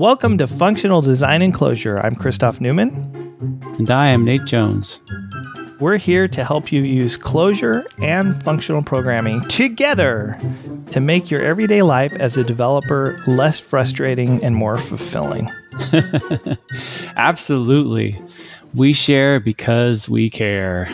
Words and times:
Welcome 0.00 0.38
to 0.38 0.46
Functional 0.46 1.02
Design 1.02 1.42
and 1.42 1.52
Clojure. 1.52 2.02
I'm 2.02 2.14
Christoph 2.16 2.58
Neumann. 2.58 2.94
And 3.76 3.90
I 3.90 4.08
am 4.08 4.24
Nate 4.24 4.46
Jones. 4.46 4.98
We're 5.78 5.98
here 5.98 6.26
to 6.26 6.42
help 6.42 6.72
you 6.72 6.80
use 6.80 7.18
Clojure 7.18 7.84
and 8.02 8.42
functional 8.42 8.82
programming 8.82 9.42
together 9.48 10.40
to 10.92 11.00
make 11.00 11.30
your 11.30 11.42
everyday 11.42 11.82
life 11.82 12.14
as 12.14 12.38
a 12.38 12.42
developer 12.42 13.22
less 13.26 13.60
frustrating 13.60 14.42
and 14.42 14.56
more 14.56 14.78
fulfilling. 14.78 15.50
Absolutely. 17.16 18.18
We 18.72 18.94
share 18.94 19.38
because 19.38 20.08
we 20.08 20.30
care. 20.30 20.88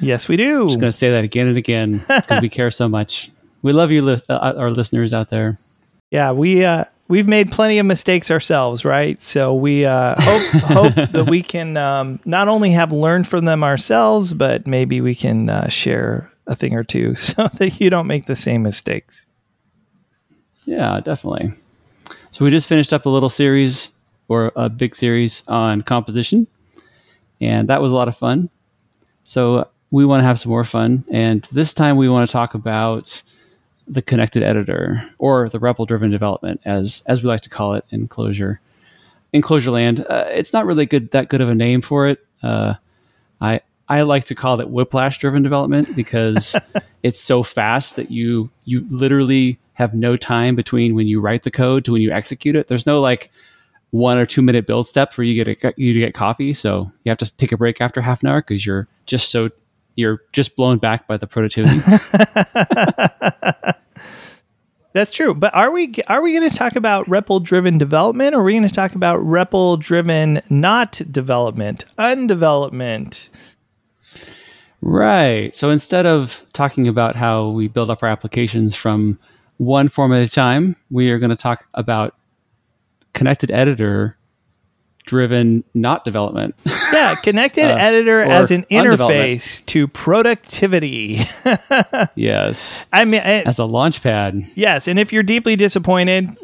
Yes, 0.00 0.26
we 0.26 0.38
do. 0.38 0.62
I'm 0.62 0.68
just 0.68 0.80
going 0.80 0.90
to 0.90 0.96
say 0.96 1.10
that 1.10 1.22
again 1.22 1.48
and 1.48 1.58
again 1.58 2.00
because 2.08 2.40
we 2.40 2.48
care 2.48 2.70
so 2.70 2.88
much. 2.88 3.30
We 3.60 3.74
love 3.74 3.90
you, 3.90 4.08
uh, 4.08 4.18
our 4.30 4.70
listeners 4.70 5.12
out 5.12 5.28
there. 5.28 5.58
Yeah, 6.10 6.32
we 6.32 6.64
uh, 6.64 6.84
we've 7.08 7.26
made 7.26 7.50
plenty 7.50 7.78
of 7.78 7.86
mistakes 7.86 8.30
ourselves, 8.30 8.84
right? 8.84 9.20
So 9.22 9.54
we 9.54 9.84
uh, 9.84 10.14
hope 10.18 10.62
hope 10.62 10.94
that 10.94 11.26
we 11.28 11.42
can 11.42 11.76
um, 11.76 12.20
not 12.24 12.48
only 12.48 12.70
have 12.70 12.92
learned 12.92 13.26
from 13.26 13.46
them 13.46 13.64
ourselves, 13.64 14.32
but 14.32 14.66
maybe 14.66 15.00
we 15.00 15.14
can 15.14 15.50
uh, 15.50 15.68
share 15.68 16.30
a 16.46 16.54
thing 16.54 16.74
or 16.74 16.84
two 16.84 17.14
so 17.16 17.48
that 17.54 17.80
you 17.80 17.90
don't 17.90 18.06
make 18.06 18.26
the 18.26 18.36
same 18.36 18.62
mistakes. 18.62 19.26
Yeah, 20.64 21.00
definitely. 21.00 21.50
So 22.30 22.44
we 22.44 22.50
just 22.50 22.68
finished 22.68 22.92
up 22.92 23.06
a 23.06 23.08
little 23.08 23.30
series 23.30 23.90
or 24.28 24.52
a 24.54 24.68
big 24.68 24.94
series 24.94 25.42
on 25.48 25.82
composition, 25.82 26.46
and 27.40 27.68
that 27.68 27.80
was 27.80 27.90
a 27.90 27.94
lot 27.94 28.08
of 28.08 28.16
fun. 28.16 28.50
So 29.24 29.68
we 29.90 30.04
want 30.04 30.20
to 30.20 30.24
have 30.24 30.38
some 30.38 30.50
more 30.50 30.64
fun, 30.64 31.04
and 31.10 31.42
this 31.50 31.72
time 31.72 31.96
we 31.96 32.10
want 32.10 32.28
to 32.28 32.32
talk 32.32 32.52
about 32.52 33.22
the 33.88 34.02
connected 34.02 34.42
editor 34.42 35.00
or 35.18 35.48
the 35.48 35.58
REPL 35.58 35.86
driven 35.86 36.10
development 36.10 36.60
as 36.64 37.02
as 37.06 37.22
we 37.22 37.28
like 37.28 37.40
to 37.42 37.50
call 37.50 37.74
it 37.74 37.84
in 37.90 38.08
Clojure 38.08 38.58
in 39.32 39.42
Clojure 39.42 39.72
land. 39.72 40.04
Uh, 40.08 40.26
it's 40.28 40.52
not 40.52 40.66
really 40.66 40.86
good 40.86 41.10
that 41.12 41.28
good 41.28 41.40
of 41.40 41.48
a 41.48 41.54
name 41.54 41.80
for 41.80 42.06
it. 42.06 42.24
Uh, 42.42 42.74
i 43.40 43.60
i 43.88 44.02
like 44.02 44.24
to 44.24 44.34
call 44.34 44.60
it 44.60 44.70
whiplash 44.70 45.18
driven 45.18 45.42
development 45.42 45.94
because 45.96 46.54
it's 47.02 47.20
so 47.20 47.42
fast 47.42 47.96
that 47.96 48.10
you 48.10 48.50
you 48.64 48.86
literally 48.90 49.58
have 49.74 49.94
no 49.94 50.16
time 50.16 50.56
between 50.56 50.94
when 50.94 51.06
you 51.06 51.20
write 51.20 51.44
the 51.44 51.50
code 51.50 51.84
to 51.84 51.92
when 51.92 52.02
you 52.02 52.10
execute 52.10 52.56
it. 52.56 52.66
There's 52.66 52.86
no 52.86 53.00
like 53.00 53.30
one 53.90 54.18
or 54.18 54.26
two 54.26 54.42
minute 54.42 54.66
build 54.66 54.86
step 54.86 55.16
where 55.16 55.24
you 55.24 55.42
get 55.42 55.64
a, 55.64 55.74
you 55.76 55.92
to 55.92 56.00
get 56.00 56.14
coffee. 56.14 56.52
So 56.52 56.90
you 57.04 57.10
have 57.10 57.18
to 57.18 57.36
take 57.36 57.52
a 57.52 57.56
break 57.56 57.80
after 57.80 58.00
half 58.00 58.22
an 58.22 58.28
hour 58.28 58.42
because 58.42 58.66
you're 58.66 58.88
just 59.06 59.30
so 59.30 59.50
you're 59.98 60.22
just 60.32 60.54
blown 60.54 60.78
back 60.78 61.08
by 61.08 61.16
the 61.16 61.26
productivity. 61.26 61.80
That's 64.92 65.10
true. 65.10 65.34
But 65.34 65.54
are 65.54 65.72
we 65.72 65.92
are 66.06 66.22
we 66.22 66.32
going 66.32 66.48
to 66.48 66.56
talk 66.56 66.76
about 66.76 67.06
REPL 67.06 67.42
driven 67.42 67.78
development 67.78 68.34
or 68.34 68.40
are 68.40 68.44
we 68.44 68.52
going 68.52 68.62
to 68.66 68.74
talk 68.74 68.94
about 68.94 69.18
REPL 69.18 69.80
driven 69.80 70.40
not 70.48 71.00
development, 71.10 71.84
undevelopment? 71.98 73.28
Right. 74.80 75.54
So 75.56 75.70
instead 75.70 76.06
of 76.06 76.44
talking 76.52 76.86
about 76.86 77.16
how 77.16 77.48
we 77.48 77.66
build 77.66 77.90
up 77.90 78.04
our 78.04 78.08
applications 78.08 78.76
from 78.76 79.18
one 79.56 79.88
form 79.88 80.12
at 80.12 80.22
a 80.22 80.30
time, 80.30 80.76
we 80.90 81.10
are 81.10 81.18
going 81.18 81.30
to 81.30 81.36
talk 81.36 81.66
about 81.74 82.14
connected 83.14 83.50
editor 83.50 84.17
driven 85.08 85.64
not 85.74 86.04
development. 86.04 86.54
Yeah, 86.90 87.16
connected 87.16 87.66
uh, 87.66 87.74
editor 87.74 88.22
as 88.22 88.50
an 88.50 88.64
interface 88.70 89.64
to 89.66 89.86
productivity. 89.88 91.20
yes. 92.14 92.86
I 92.94 93.04
mean, 93.04 93.20
it, 93.20 93.46
as 93.46 93.58
a 93.58 93.66
launch 93.66 94.02
pad. 94.02 94.40
Yes. 94.54 94.88
And 94.88 94.98
if 94.98 95.12
you're 95.12 95.22
deeply 95.22 95.54
disappointed, 95.54 96.34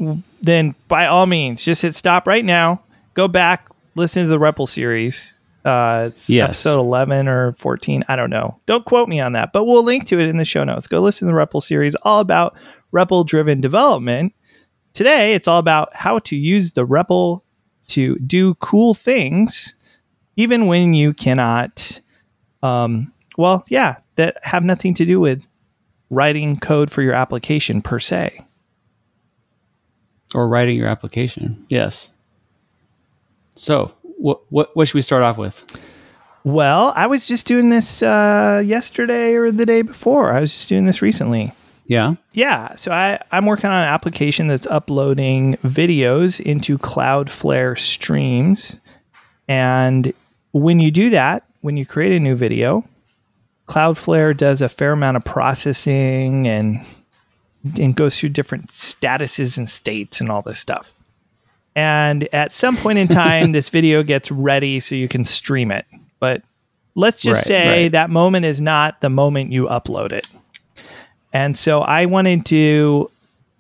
then 0.43 0.75
by 0.87 1.07
all 1.07 1.25
means, 1.25 1.65
just 1.65 1.81
hit 1.81 1.95
stop 1.95 2.27
right 2.27 2.45
now. 2.45 2.83
Go 3.15 3.27
back, 3.27 3.69
listen 3.95 4.25
to 4.25 4.29
the 4.29 4.39
REPL 4.39 4.69
series. 4.69 5.35
Uh, 5.65 6.09
it's 6.09 6.29
yes. 6.29 6.51
episode 6.51 6.81
11 6.81 7.27
or 7.27 7.53
14. 7.53 8.05
I 8.07 8.17
don't 8.17 8.31
know. 8.31 8.61
Don't 8.67 8.85
quote 8.85 9.09
me 9.09 9.19
on 9.19 9.33
that, 9.33 9.55
but 9.55 9.65
we'll 9.65 9.83
link 9.83 10.07
to 10.09 10.21
it 10.21 10.29
in 10.29 10.37
the 10.37 10.45
show 10.45 10.63
notes. 10.63 10.87
Go 10.87 11.01
listen 11.01 11.27
to 11.27 11.33
the 11.33 11.39
REPL 11.39 11.63
series 11.63 11.95
all 12.03 12.21
about 12.21 12.55
REPL 12.93 13.27
driven 13.27 13.63
development. 13.63 14.35
Today, 14.93 15.35
it's 15.35 15.49
all 15.49 15.59
about 15.59 15.95
how 15.97 16.19
to 16.21 16.37
use 16.37 16.75
the 16.75 16.87
REPL 16.87 17.41
to 17.89 18.17
do 18.17 18.55
cool 18.57 18.95
things, 18.95 19.75
even 20.37 20.67
when 20.67 20.95
you 20.95 21.13
cannot. 21.13 22.01
Um, 22.63 23.13
well, 23.37 23.65
yeah, 23.69 23.97
that 24.17 24.39
have 24.43 24.65
nothing 24.65 24.95
to 24.95 25.05
do 25.05 25.21
with 25.21 25.45
writing 26.11 26.59
code 26.59 26.91
for 26.91 27.03
your 27.03 27.15
application 27.15 27.83
per 27.83 27.99
se. 27.99 28.45
Or 30.35 30.49
writing 30.49 30.77
your 30.77 30.89
application, 30.89 31.65
yes. 31.69 32.11
So, 33.57 33.93
what 34.19 34.41
what 34.51 34.75
what 34.77 34.89
should 34.89 34.95
we 34.95 35.03
start 35.03 35.23
off 35.23 35.39
with? 35.39 35.65
Well, 36.45 36.93
I 36.95 37.07
was 37.07 37.27
just 37.27 37.47
doing 37.47 37.71
this 37.71 38.03
uh, 38.03 38.63
yesterday 38.65 39.35
or 39.35 39.51
the 39.51 39.65
day 39.65 39.83
before. 39.83 40.33
I 40.33 40.41
was 40.41 40.53
just 40.53 40.69
doing 40.69 40.85
this 40.85 41.01
recently. 41.01 41.53
Yeah. 41.87 42.15
Yeah. 42.33 42.75
So 42.77 42.93
I, 42.93 43.21
I'm 43.31 43.47
working 43.47 43.67
on 43.67 43.83
an 43.83 43.89
application 43.89 44.47
that's 44.47 44.67
uploading 44.67 45.57
videos 45.65 46.41
into 46.41 46.79
Cloudflare 46.79 47.79
streams. 47.79 48.79
And 49.49 50.13
when 50.53 50.81
you 50.81 50.91
do 50.91 51.11
that, 51.11 51.45
when 51.61 51.77
you 51.77 51.85
create 51.85 52.13
a 52.13 52.21
new 52.21 52.37
video, 52.37 52.85
Cloudflare 53.69 54.37
does 54.37 54.63
a 54.63 54.69
fair 54.69 54.93
amount 54.93 55.17
of 55.17 55.25
processing 55.25 56.47
and 56.47 56.85
and 57.79 57.97
goes 57.97 58.19
through 58.19 58.29
different 58.29 58.69
statuses 58.69 59.57
and 59.57 59.71
states 59.71 60.21
and 60.21 60.31
all 60.31 60.43
this 60.43 60.59
stuff. 60.59 60.93
And 61.75 62.29
at 62.35 62.53
some 62.53 62.77
point 62.77 62.99
in 62.99 63.09
time, 63.09 63.53
this 63.53 63.71
video 63.71 64.03
gets 64.03 64.31
ready 64.31 64.81
so 64.81 64.95
you 64.95 65.09
can 65.09 65.25
stream 65.25 65.71
it. 65.71 65.87
But 66.21 66.43
let's 66.95 67.23
just 67.23 67.39
right, 67.39 67.47
say 67.47 67.83
right. 67.85 67.93
that 67.93 68.11
moment 68.11 68.45
is 68.45 68.61
not 68.61 69.01
the 69.01 69.09
moment 69.09 69.51
you 69.51 69.65
upload 69.67 70.13
it. 70.13 70.29
And 71.35 71.59
so 71.59 71.81
I 71.81 72.07
wanted 72.07 72.47
to 72.47 73.11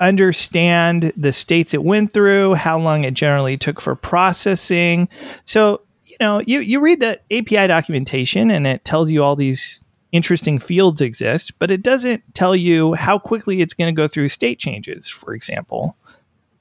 understand 0.00 1.12
the 1.16 1.32
states 1.32 1.74
it 1.74 1.82
went 1.82 2.12
through, 2.12 2.54
how 2.54 2.78
long 2.78 3.04
it 3.04 3.14
generally 3.14 3.58
took 3.58 3.80
for 3.80 3.96
processing. 3.96 5.08
So, 5.44 5.80
you 6.04 6.16
know, 6.20 6.40
you, 6.40 6.60
you 6.60 6.80
read 6.80 7.00
the 7.00 7.20
API 7.32 7.66
documentation 7.66 8.50
and 8.50 8.66
it 8.66 8.84
tells 8.84 9.10
you 9.10 9.24
all 9.24 9.34
these 9.34 9.82
interesting 10.12 10.60
fields 10.60 11.00
exist, 11.00 11.58
but 11.58 11.72
it 11.72 11.82
doesn't 11.82 12.22
tell 12.34 12.54
you 12.54 12.94
how 12.94 13.18
quickly 13.18 13.60
it's 13.60 13.74
going 13.74 13.92
to 13.92 13.96
go 14.00 14.06
through 14.06 14.28
state 14.28 14.60
changes, 14.60 15.08
for 15.08 15.34
example. 15.34 15.96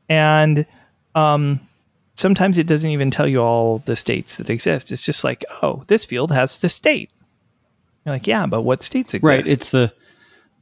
And 0.10 0.66
um, 1.14 1.60
sometimes 2.16 2.58
it 2.58 2.66
doesn't 2.66 2.90
even 2.90 3.12
tell 3.12 3.28
you 3.28 3.40
all 3.40 3.84
the 3.86 3.96
states 3.96 4.38
that 4.38 4.50
exist. 4.50 4.92
It's 4.92 5.06
just 5.06 5.24
like, 5.24 5.46
oh, 5.62 5.84
this 5.88 6.04
field 6.04 6.32
has 6.32 6.60
the 6.60 6.70
state. 6.70 7.12
You're 8.04 8.16
like, 8.16 8.26
yeah, 8.26 8.48
but 8.48 8.64
what 8.64 8.82
states 8.82 9.14
exist? 9.14 9.28
Right. 9.28 9.48
It's 9.48 9.70
the 9.70 9.94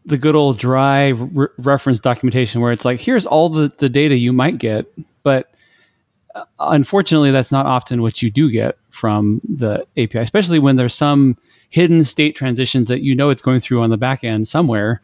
the 0.05 0.17
good 0.17 0.35
old 0.35 0.57
dry 0.57 1.09
re- 1.09 1.47
reference 1.57 1.99
documentation 1.99 2.61
where 2.61 2.71
it's 2.71 2.85
like 2.85 2.99
here's 2.99 3.25
all 3.25 3.49
the, 3.49 3.71
the 3.77 3.89
data 3.89 4.15
you 4.15 4.33
might 4.33 4.57
get 4.57 4.85
but 5.23 5.51
uh, 6.35 6.43
unfortunately 6.59 7.31
that's 7.31 7.51
not 7.51 7.65
often 7.65 8.01
what 8.01 8.21
you 8.21 8.31
do 8.31 8.49
get 8.49 8.77
from 8.89 9.41
the 9.47 9.85
api 9.97 10.17
especially 10.17 10.59
when 10.59 10.75
there's 10.75 10.95
some 10.95 11.37
hidden 11.69 12.03
state 12.03 12.35
transitions 12.35 12.87
that 12.87 13.01
you 13.01 13.13
know 13.13 13.29
it's 13.29 13.41
going 13.41 13.59
through 13.59 13.81
on 13.81 13.89
the 13.89 13.97
back 13.97 14.23
end 14.23 14.47
somewhere 14.47 15.01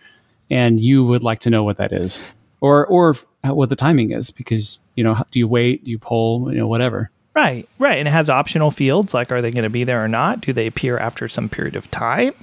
and 0.50 0.80
you 0.80 1.06
would 1.06 1.24
like 1.24 1.40
to 1.40 1.50
know 1.50 1.64
what 1.64 1.78
that 1.78 1.92
is 1.92 2.24
or 2.62 2.86
or 2.88 3.16
what 3.44 3.70
the 3.70 3.76
timing 3.76 4.12
is 4.12 4.32
because 4.32 4.80
you 4.96 5.04
know 5.04 5.16
do 5.32 5.40
you 5.40 5.48
wait? 5.48 5.84
Do 5.86 5.92
you 5.92 6.00
pull? 6.00 6.52
You 6.52 6.60
know 6.60 6.68
whatever. 6.68 7.10
Right 7.36 7.68
right 7.80 7.98
and 8.00 8.08
it 8.08 8.12
has 8.12 8.30
optional 8.30 8.72
fields 8.72 9.14
like 9.14 9.32
are 9.32 9.42
they 9.42 9.52
going 9.52 9.64
to 9.64 9.70
be 9.70 9.84
there 9.84 10.04
or 10.04 10.08
not? 10.08 10.42
Do 10.42 10.54
they 10.54 10.68
appear 10.68 10.98
after 10.98 11.28
some 11.28 11.50
period 11.50 11.76
of 11.76 11.90
time 11.92 12.34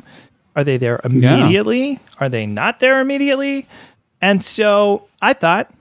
are 0.57 0.65
they 0.65 0.77
there 0.77 1.01
immediately? 1.05 1.93
Yeah. 1.93 1.99
Are 2.21 2.29
they 2.29 2.47
not 2.47 2.81
there 2.81 3.01
immediately? 3.01 3.67
And 4.21 4.43
so 4.43 5.07
I 5.21 5.33
thought, 5.33 5.73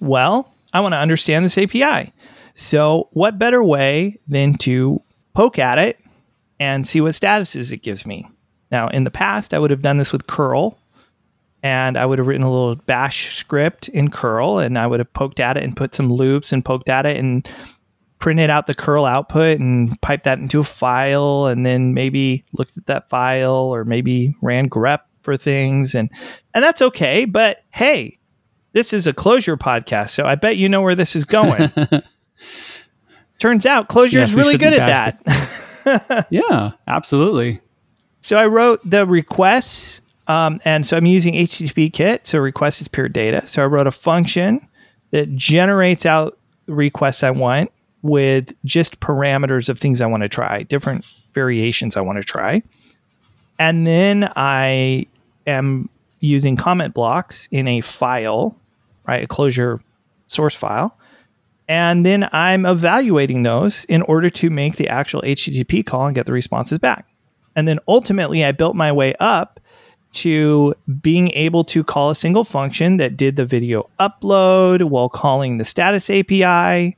well, 0.00 0.52
I 0.72 0.80
want 0.80 0.92
to 0.92 0.98
understand 0.98 1.44
this 1.44 1.58
API. 1.58 2.12
So, 2.54 3.08
what 3.12 3.38
better 3.38 3.62
way 3.62 4.18
than 4.28 4.56
to 4.58 5.02
poke 5.34 5.58
at 5.58 5.78
it 5.78 5.98
and 6.58 6.86
see 6.86 7.00
what 7.00 7.12
statuses 7.12 7.72
it 7.72 7.78
gives 7.82 8.04
me? 8.04 8.28
Now, 8.70 8.88
in 8.88 9.04
the 9.04 9.10
past, 9.10 9.54
I 9.54 9.58
would 9.58 9.70
have 9.70 9.82
done 9.82 9.96
this 9.96 10.12
with 10.12 10.26
curl 10.26 10.78
and 11.62 11.96
I 11.96 12.06
would 12.06 12.18
have 12.18 12.26
written 12.26 12.42
a 12.42 12.50
little 12.50 12.76
bash 12.76 13.36
script 13.36 13.88
in 13.88 14.10
curl 14.10 14.58
and 14.58 14.78
I 14.78 14.86
would 14.86 15.00
have 15.00 15.12
poked 15.12 15.40
at 15.40 15.56
it 15.56 15.62
and 15.62 15.76
put 15.76 15.94
some 15.94 16.12
loops 16.12 16.52
and 16.52 16.64
poked 16.64 16.88
at 16.88 17.06
it 17.06 17.16
and 17.16 17.50
printed 18.20 18.50
out 18.50 18.66
the 18.66 18.74
curl 18.74 19.06
output 19.06 19.58
and 19.58 20.00
piped 20.02 20.24
that 20.24 20.38
into 20.38 20.60
a 20.60 20.64
file 20.64 21.46
and 21.46 21.66
then 21.66 21.94
maybe 21.94 22.44
looked 22.52 22.76
at 22.76 22.86
that 22.86 23.08
file 23.08 23.50
or 23.54 23.84
maybe 23.84 24.36
ran 24.42 24.68
grep 24.68 25.00
for 25.22 25.36
things. 25.36 25.94
And 25.94 26.08
and 26.54 26.62
that's 26.62 26.80
okay. 26.80 27.24
But 27.24 27.64
hey 27.72 28.18
this 28.72 28.92
is 28.92 29.08
a 29.08 29.12
Clojure 29.12 29.58
podcast 29.58 30.10
so 30.10 30.26
i 30.26 30.36
bet 30.36 30.56
you 30.56 30.68
know 30.68 30.80
where 30.80 30.94
this 30.94 31.16
is 31.16 31.24
going. 31.24 31.72
Turns 33.38 33.66
out 33.66 33.88
Clojure 33.88 34.12
yes, 34.12 34.28
is 34.28 34.34
really 34.34 34.56
good 34.56 34.74
at 34.74 35.20
that. 35.24 36.26
Yeah 36.30 36.72
absolutely. 36.86 37.60
So 38.20 38.36
i 38.36 38.46
wrote 38.46 38.80
the 38.88 39.06
requests 39.06 40.02
um, 40.28 40.60
and 40.64 40.86
so 40.86 40.96
i'm 40.96 41.06
using 41.06 41.34
http 41.34 41.92
kit 41.92 42.26
so 42.26 42.38
request 42.38 42.82
is 42.82 42.86
pure 42.86 43.08
data. 43.08 43.46
So 43.46 43.62
i 43.62 43.66
wrote 43.66 43.86
a 43.86 43.92
function 43.92 44.68
that 45.10 45.34
generates 45.34 46.04
out 46.04 46.38
requests 46.66 47.24
I 47.24 47.30
want 47.30 47.72
with 48.02 48.52
just 48.64 49.00
parameters 49.00 49.68
of 49.68 49.78
things 49.78 50.00
I 50.00 50.06
want 50.06 50.22
to 50.22 50.28
try, 50.28 50.62
different 50.64 51.04
variations 51.34 51.96
I 51.96 52.00
want 52.00 52.18
to 52.18 52.24
try. 52.24 52.62
And 53.58 53.86
then 53.86 54.32
I 54.36 55.06
am 55.46 55.88
using 56.20 56.56
comment 56.56 56.94
blocks 56.94 57.48
in 57.50 57.68
a 57.68 57.80
file, 57.80 58.56
right? 59.06 59.24
A 59.24 59.26
Clojure 59.26 59.80
source 60.26 60.54
file. 60.54 60.96
And 61.68 62.04
then 62.04 62.28
I'm 62.32 62.66
evaluating 62.66 63.42
those 63.44 63.84
in 63.84 64.02
order 64.02 64.28
to 64.30 64.50
make 64.50 64.76
the 64.76 64.88
actual 64.88 65.22
HTTP 65.22 65.86
call 65.86 66.06
and 66.06 66.14
get 66.14 66.26
the 66.26 66.32
responses 66.32 66.78
back. 66.78 67.06
And 67.54 67.68
then 67.68 67.78
ultimately, 67.86 68.44
I 68.44 68.52
built 68.52 68.74
my 68.74 68.90
way 68.90 69.14
up 69.20 69.60
to 70.12 70.74
being 71.00 71.30
able 71.32 71.62
to 71.64 71.84
call 71.84 72.10
a 72.10 72.14
single 72.14 72.42
function 72.44 72.96
that 72.96 73.16
did 73.16 73.36
the 73.36 73.44
video 73.44 73.88
upload 74.00 74.82
while 74.84 75.08
calling 75.08 75.58
the 75.58 75.64
status 75.64 76.10
API. 76.10 76.96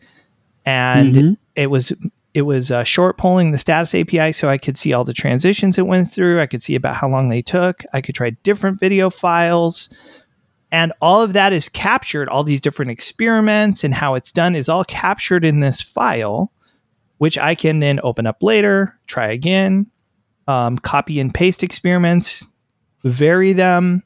And 0.64 1.14
mm-hmm. 1.14 1.32
it 1.56 1.68
was 1.68 1.92
it 2.34 2.42
was 2.42 2.70
uh, 2.70 2.84
short 2.84 3.18
polling 3.18 3.50
the 3.50 3.58
status 3.58 3.94
API 3.94 4.32
so 4.32 4.48
I 4.48 4.56
could 4.56 4.78
see 4.78 4.92
all 4.92 5.04
the 5.04 5.12
transitions 5.12 5.78
it 5.78 5.86
went 5.86 6.10
through. 6.10 6.40
I 6.40 6.46
could 6.46 6.62
see 6.62 6.74
about 6.74 6.96
how 6.96 7.08
long 7.08 7.28
they 7.28 7.42
took. 7.42 7.84
I 7.92 8.00
could 8.00 8.14
try 8.14 8.30
different 8.30 8.80
video 8.80 9.10
files. 9.10 9.90
And 10.70 10.94
all 11.02 11.20
of 11.20 11.34
that 11.34 11.52
is 11.52 11.68
captured, 11.68 12.30
all 12.30 12.44
these 12.44 12.60
different 12.60 12.90
experiments 12.90 13.84
and 13.84 13.92
how 13.92 14.14
it's 14.14 14.32
done 14.32 14.54
is 14.54 14.70
all 14.70 14.84
captured 14.84 15.44
in 15.44 15.60
this 15.60 15.82
file, 15.82 16.50
which 17.18 17.36
I 17.36 17.54
can 17.54 17.80
then 17.80 18.00
open 18.02 18.26
up 18.26 18.42
later, 18.42 18.98
try 19.06 19.26
again, 19.26 19.86
um, 20.48 20.78
copy 20.78 21.20
and 21.20 21.32
paste 21.32 21.62
experiments, 21.62 22.46
vary 23.04 23.52
them, 23.52 24.02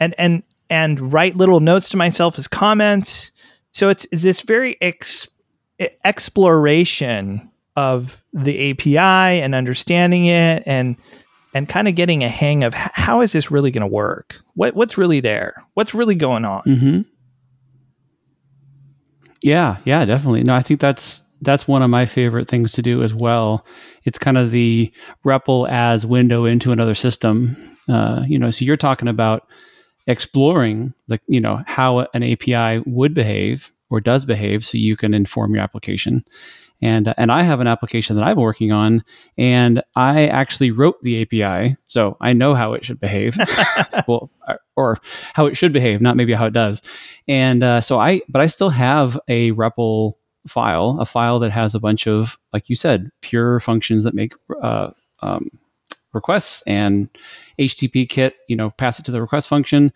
and 0.00 0.14
and 0.18 0.42
and 0.68 1.12
write 1.12 1.36
little 1.36 1.60
notes 1.60 1.88
to 1.90 1.96
myself 1.96 2.38
as 2.38 2.48
comments. 2.48 3.30
So 3.70 3.88
it's, 3.88 4.06
it's 4.10 4.22
this 4.22 4.40
very 4.42 4.76
ex- 4.80 5.28
exploration 6.04 7.50
of 7.76 8.22
the 8.32 8.70
API 8.70 9.40
and 9.40 9.54
understanding 9.54 10.26
it 10.26 10.62
and 10.66 10.96
and 11.54 11.68
kind 11.68 11.88
of 11.88 11.94
getting 11.94 12.24
a 12.24 12.28
hang 12.28 12.62
of 12.62 12.74
how 12.74 13.20
is 13.20 13.32
this 13.32 13.50
really 13.50 13.70
going 13.70 13.82
to 13.82 13.86
work? 13.86 14.40
What 14.54 14.74
what's 14.74 14.98
really 14.98 15.20
there? 15.20 15.64
What's 15.74 15.94
really 15.94 16.14
going 16.14 16.44
on? 16.44 16.62
Mm-hmm. 16.62 17.00
Yeah, 19.42 19.76
yeah, 19.84 20.04
definitely. 20.04 20.42
No, 20.42 20.54
I 20.54 20.62
think 20.62 20.80
that's 20.80 21.22
that's 21.40 21.68
one 21.68 21.82
of 21.82 21.90
my 21.90 22.06
favorite 22.06 22.48
things 22.48 22.72
to 22.72 22.82
do 22.82 23.02
as 23.02 23.14
well. 23.14 23.64
It's 24.04 24.18
kind 24.18 24.36
of 24.36 24.50
the 24.50 24.92
REPL 25.24 25.68
as 25.68 26.04
window 26.04 26.44
into 26.44 26.72
another 26.72 26.94
system. 26.94 27.56
Uh, 27.88 28.24
you 28.26 28.38
know, 28.38 28.50
so 28.50 28.64
you're 28.64 28.76
talking 28.76 29.08
about 29.08 29.46
exploring 30.06 30.94
the 31.06 31.20
you 31.28 31.40
know 31.40 31.62
how 31.66 32.06
an 32.14 32.22
API 32.22 32.82
would 32.86 33.14
behave 33.14 33.72
or 33.90 34.00
does 34.00 34.24
behave, 34.24 34.64
so 34.64 34.78
you 34.78 34.96
can 34.96 35.14
inform 35.14 35.54
your 35.54 35.62
application 35.62 36.24
and 36.80 37.08
uh, 37.08 37.14
and 37.16 37.32
I 37.32 37.42
have 37.42 37.60
an 37.60 37.66
application 37.66 38.16
that 38.16 38.24
I've 38.24 38.36
been 38.36 38.44
working 38.44 38.72
on, 38.72 39.04
and 39.36 39.82
I 39.96 40.28
actually 40.28 40.70
wrote 40.70 41.00
the 41.02 41.22
API, 41.22 41.76
so 41.86 42.16
I 42.20 42.32
know 42.32 42.54
how 42.54 42.74
it 42.74 42.84
should 42.84 43.00
behave, 43.00 43.36
well, 44.08 44.30
uh, 44.46 44.54
or 44.76 44.98
how 45.34 45.46
it 45.46 45.56
should 45.56 45.72
behave, 45.72 46.00
not 46.00 46.16
maybe 46.16 46.32
how 46.32 46.46
it 46.46 46.52
does. 46.52 46.80
And 47.26 47.62
uh, 47.62 47.80
so 47.80 47.98
I, 47.98 48.22
but 48.28 48.40
I 48.40 48.46
still 48.46 48.70
have 48.70 49.18
a 49.28 49.52
REPL 49.52 50.14
file, 50.46 50.98
a 51.00 51.06
file 51.06 51.40
that 51.40 51.50
has 51.50 51.74
a 51.74 51.80
bunch 51.80 52.06
of, 52.06 52.38
like 52.52 52.68
you 52.68 52.76
said, 52.76 53.10
pure 53.22 53.60
functions 53.60 54.04
that 54.04 54.14
make 54.14 54.34
uh, 54.62 54.90
um, 55.20 55.50
requests 56.12 56.62
and 56.62 57.10
HTTP 57.58 58.08
kit, 58.08 58.36
you 58.48 58.56
know, 58.56 58.70
pass 58.70 59.00
it 59.00 59.04
to 59.04 59.10
the 59.10 59.20
request 59.20 59.48
function. 59.48 59.92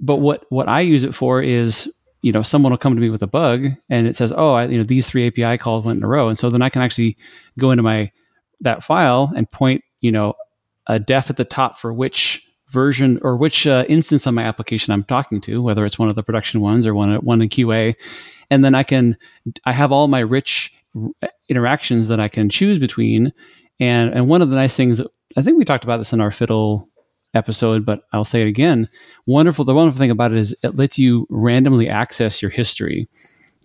But 0.00 0.16
what 0.16 0.46
what 0.48 0.68
I 0.68 0.80
use 0.80 1.04
it 1.04 1.14
for 1.14 1.42
is 1.42 1.92
you 2.22 2.30
know, 2.30 2.42
someone 2.42 2.72
will 2.72 2.78
come 2.78 2.94
to 2.94 3.00
me 3.00 3.10
with 3.10 3.22
a 3.22 3.26
bug 3.26 3.66
and 3.90 4.06
it 4.06 4.16
says, 4.16 4.32
oh, 4.34 4.52
I, 4.52 4.66
you 4.66 4.78
know, 4.78 4.84
these 4.84 5.08
three 5.08 5.26
API 5.26 5.58
calls 5.58 5.84
went 5.84 5.98
in 5.98 6.04
a 6.04 6.08
row. 6.08 6.28
And 6.28 6.38
so 6.38 6.48
then 6.48 6.62
I 6.62 6.68
can 6.68 6.80
actually 6.80 7.16
go 7.58 7.72
into 7.72 7.82
my, 7.82 8.10
that 8.60 8.84
file 8.84 9.32
and 9.36 9.50
point, 9.50 9.82
you 10.00 10.12
know, 10.12 10.34
a 10.86 11.00
def 11.00 11.30
at 11.30 11.36
the 11.36 11.44
top 11.44 11.78
for 11.78 11.92
which 11.92 12.48
version 12.70 13.18
or 13.22 13.36
which 13.36 13.66
uh, 13.66 13.84
instance 13.88 14.24
of 14.26 14.34
my 14.34 14.44
application 14.44 14.92
I'm 14.92 15.04
talking 15.04 15.40
to, 15.42 15.60
whether 15.60 15.84
it's 15.84 15.98
one 15.98 16.08
of 16.08 16.14
the 16.14 16.22
production 16.22 16.60
ones 16.60 16.86
or 16.86 16.94
one, 16.94 17.16
one 17.16 17.42
in 17.42 17.48
QA. 17.48 17.96
And 18.50 18.64
then 18.64 18.74
I 18.74 18.84
can, 18.84 19.16
I 19.66 19.72
have 19.72 19.90
all 19.90 20.06
my 20.06 20.20
rich 20.20 20.74
interactions 21.48 22.08
that 22.08 22.20
I 22.20 22.28
can 22.28 22.48
choose 22.48 22.78
between. 22.78 23.32
And, 23.80 24.14
and 24.14 24.28
one 24.28 24.42
of 24.42 24.50
the 24.50 24.56
nice 24.56 24.74
things, 24.74 25.00
I 25.36 25.42
think 25.42 25.58
we 25.58 25.64
talked 25.64 25.84
about 25.84 25.96
this 25.96 26.12
in 26.12 26.20
our 26.20 26.30
fiddle 26.30 26.88
episode, 27.34 27.84
but 27.84 28.02
I'll 28.12 28.24
say 28.24 28.42
it 28.42 28.48
again. 28.48 28.88
Wonderful. 29.26 29.64
The 29.64 29.74
wonderful 29.74 29.98
thing 29.98 30.10
about 30.10 30.32
it 30.32 30.38
is 30.38 30.54
it 30.62 30.76
lets 30.76 30.98
you 30.98 31.26
randomly 31.30 31.88
access 31.88 32.42
your 32.42 32.50
history. 32.50 33.08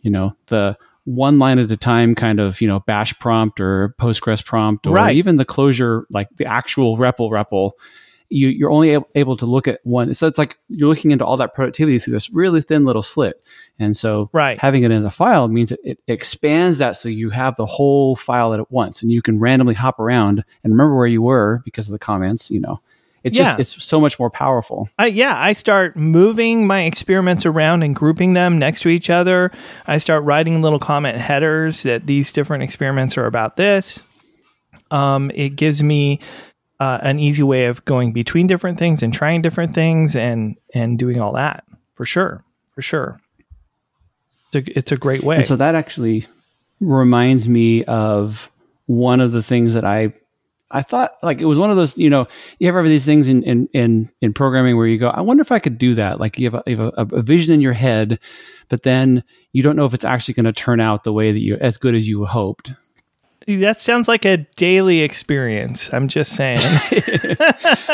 You 0.02 0.12
know, 0.12 0.36
the 0.48 0.78
one 1.08 1.40
line 1.40 1.58
at 1.58 1.72
a 1.72 1.78
time 1.78 2.16
kind 2.16 2.40
of, 2.40 2.60
you 2.60 2.68
know, 2.68 2.82
bash 2.82 3.18
prompt 3.20 3.62
or 3.62 3.96
Postgres 4.00 4.44
prompt 4.44 4.86
or 4.88 4.94
right. 4.94 5.16
even 5.16 5.38
the 5.38 5.46
Clojure, 5.46 6.04
like 6.10 6.28
the 6.36 6.46
actual 6.46 6.98
REPL 6.98 7.32
REPL. 7.32 7.72
You, 8.30 8.50
you're 8.50 8.72
only 8.72 8.98
able 9.16 9.38
to 9.38 9.46
look 9.46 9.70
at 9.70 9.80
one. 9.86 10.14
So 10.14 10.28
it's 10.28 10.38
like 10.38 10.60
you're 10.68 10.90
looking 10.90 11.12
into 11.12 11.26
all 11.26 11.38
that 11.38 11.54
productivity 11.54 11.98
through 11.98 12.12
this 12.12 12.30
really 12.30 12.60
thin 12.60 12.84
little 12.84 13.02
slit. 13.02 13.42
And 13.80 13.96
so 13.96 14.30
right. 14.34 14.60
having 14.60 14.84
it 14.84 14.92
as 14.92 15.06
a 15.06 15.10
file 15.10 15.48
means 15.48 15.72
it, 15.72 15.80
it 15.86 16.00
expands 16.10 16.78
that 16.80 16.98
so 16.98 17.08
you 17.08 17.30
have 17.30 17.56
the 17.56 17.66
whole 17.66 18.18
file 18.18 18.54
at 18.54 18.70
once 18.70 19.02
and 19.02 19.14
you 19.14 19.22
can 19.22 19.40
randomly 19.40 19.76
hop 19.76 19.98
around 19.98 20.44
and 20.66 20.74
remember 20.74 20.98
where 20.98 21.08
you 21.08 21.22
were 21.22 21.62
because 21.64 21.88
of 21.88 21.94
the 21.94 22.00
comments, 22.00 22.52
you 22.52 22.60
know, 22.60 22.82
it's 23.24 23.38
yeah. 23.38 23.56
just 23.58 23.78
it's 23.78 23.84
so 23.84 24.00
much 24.00 24.20
more 24.20 24.30
powerful. 24.30 24.90
I, 24.98 25.08
yeah, 25.08 25.40
I 25.40 25.54
start 25.54 25.96
moving 25.96 26.68
my 26.68 26.84
experiments 26.84 27.46
around 27.46 27.84
and 27.84 27.96
grouping 27.96 28.34
them 28.34 28.60
next 28.60 28.82
to 28.82 28.90
each 28.90 29.10
other. 29.10 29.52
I 29.86 29.98
start 29.98 30.24
writing 30.24 30.62
little 30.62 30.80
comment 30.80 31.18
headers 31.18 31.84
that 31.84 32.08
these 32.08 32.32
different 32.32 32.64
experiments 32.64 33.18
are 33.18 33.26
about 33.26 33.58
this. 33.58 34.02
Um, 34.92 35.32
it 35.34 35.50
gives 35.50 35.84
me 35.84 36.20
uh, 36.80 37.00
an 37.02 37.20
easy 37.20 37.44
way 37.44 37.66
of 37.66 37.84
going 37.86 38.14
between 38.14 38.48
different 38.48 38.78
things 38.80 39.04
and 39.04 39.14
trying 39.14 39.42
different 39.42 39.74
things 39.74 40.16
and 40.16 40.56
and 40.74 40.98
doing 40.98 41.20
all 41.20 41.34
that 41.34 41.64
for 41.94 42.06
sure, 42.06 42.44
for 42.74 42.82
sure. 42.82 43.20
It's 44.54 44.70
a, 44.70 44.78
it's 44.78 44.92
a 44.92 44.98
great 44.98 45.24
way. 45.24 45.38
And 45.38 45.46
so 45.46 45.56
that 45.56 45.76
actually 45.76 46.28
reminds 46.80 47.50
me 47.50 47.84
of 47.86 48.52
one 48.86 49.20
of 49.20 49.32
the 49.32 49.44
things 49.44 49.74
that 49.74 49.84
I 49.84 50.14
I 50.70 50.82
thought 50.82 51.14
like 51.24 51.40
it 51.40 51.46
was 51.46 51.58
one 51.60 51.72
of 51.72 51.78
those, 51.78 51.98
you 51.98 52.10
know, 52.10 52.28
you 52.60 52.72
have 52.72 52.86
these 52.86 53.06
things 53.06 53.28
in, 53.28 53.44
in, 53.44 53.68
in, 53.74 54.12
in 54.22 54.34
programming 54.34 54.76
where 54.76 54.88
you 54.88 54.98
go, 54.98 55.08
I 55.08 55.22
wonder 55.22 55.42
if 55.42 55.52
I 55.52 55.60
could 55.60 55.78
do 55.78 55.96
that. 55.96 56.20
Like 56.20 56.38
you 56.38 56.50
have, 56.52 56.56
a, 56.56 56.64
you 56.70 56.78
have 56.78 56.94
a, 56.98 57.16
a 57.16 57.22
vision 57.22 57.54
in 57.54 57.62
your 57.62 57.74
head, 57.74 58.20
but 58.70 58.84
then 58.84 59.24
you 59.54 59.64
don't 59.64 59.76
know 59.76 59.86
if 59.86 59.94
it's 59.94 60.06
actually 60.06 60.34
going 60.34 60.46
to 60.46 60.54
turn 60.54 60.80
out 60.80 61.04
the 61.04 61.14
way 61.14 61.32
that 61.32 61.40
you, 61.40 61.58
as 61.62 61.78
good 61.78 61.96
as 61.96 62.08
you 62.08 62.26
hoped. 62.26 62.72
That 63.48 63.80
sounds 63.80 64.10
like 64.10 64.26
a 64.26 64.38
daily 64.58 65.02
experience. 65.04 65.94
I'm 65.94 66.10
just 66.10 66.36
saying. 66.36 66.60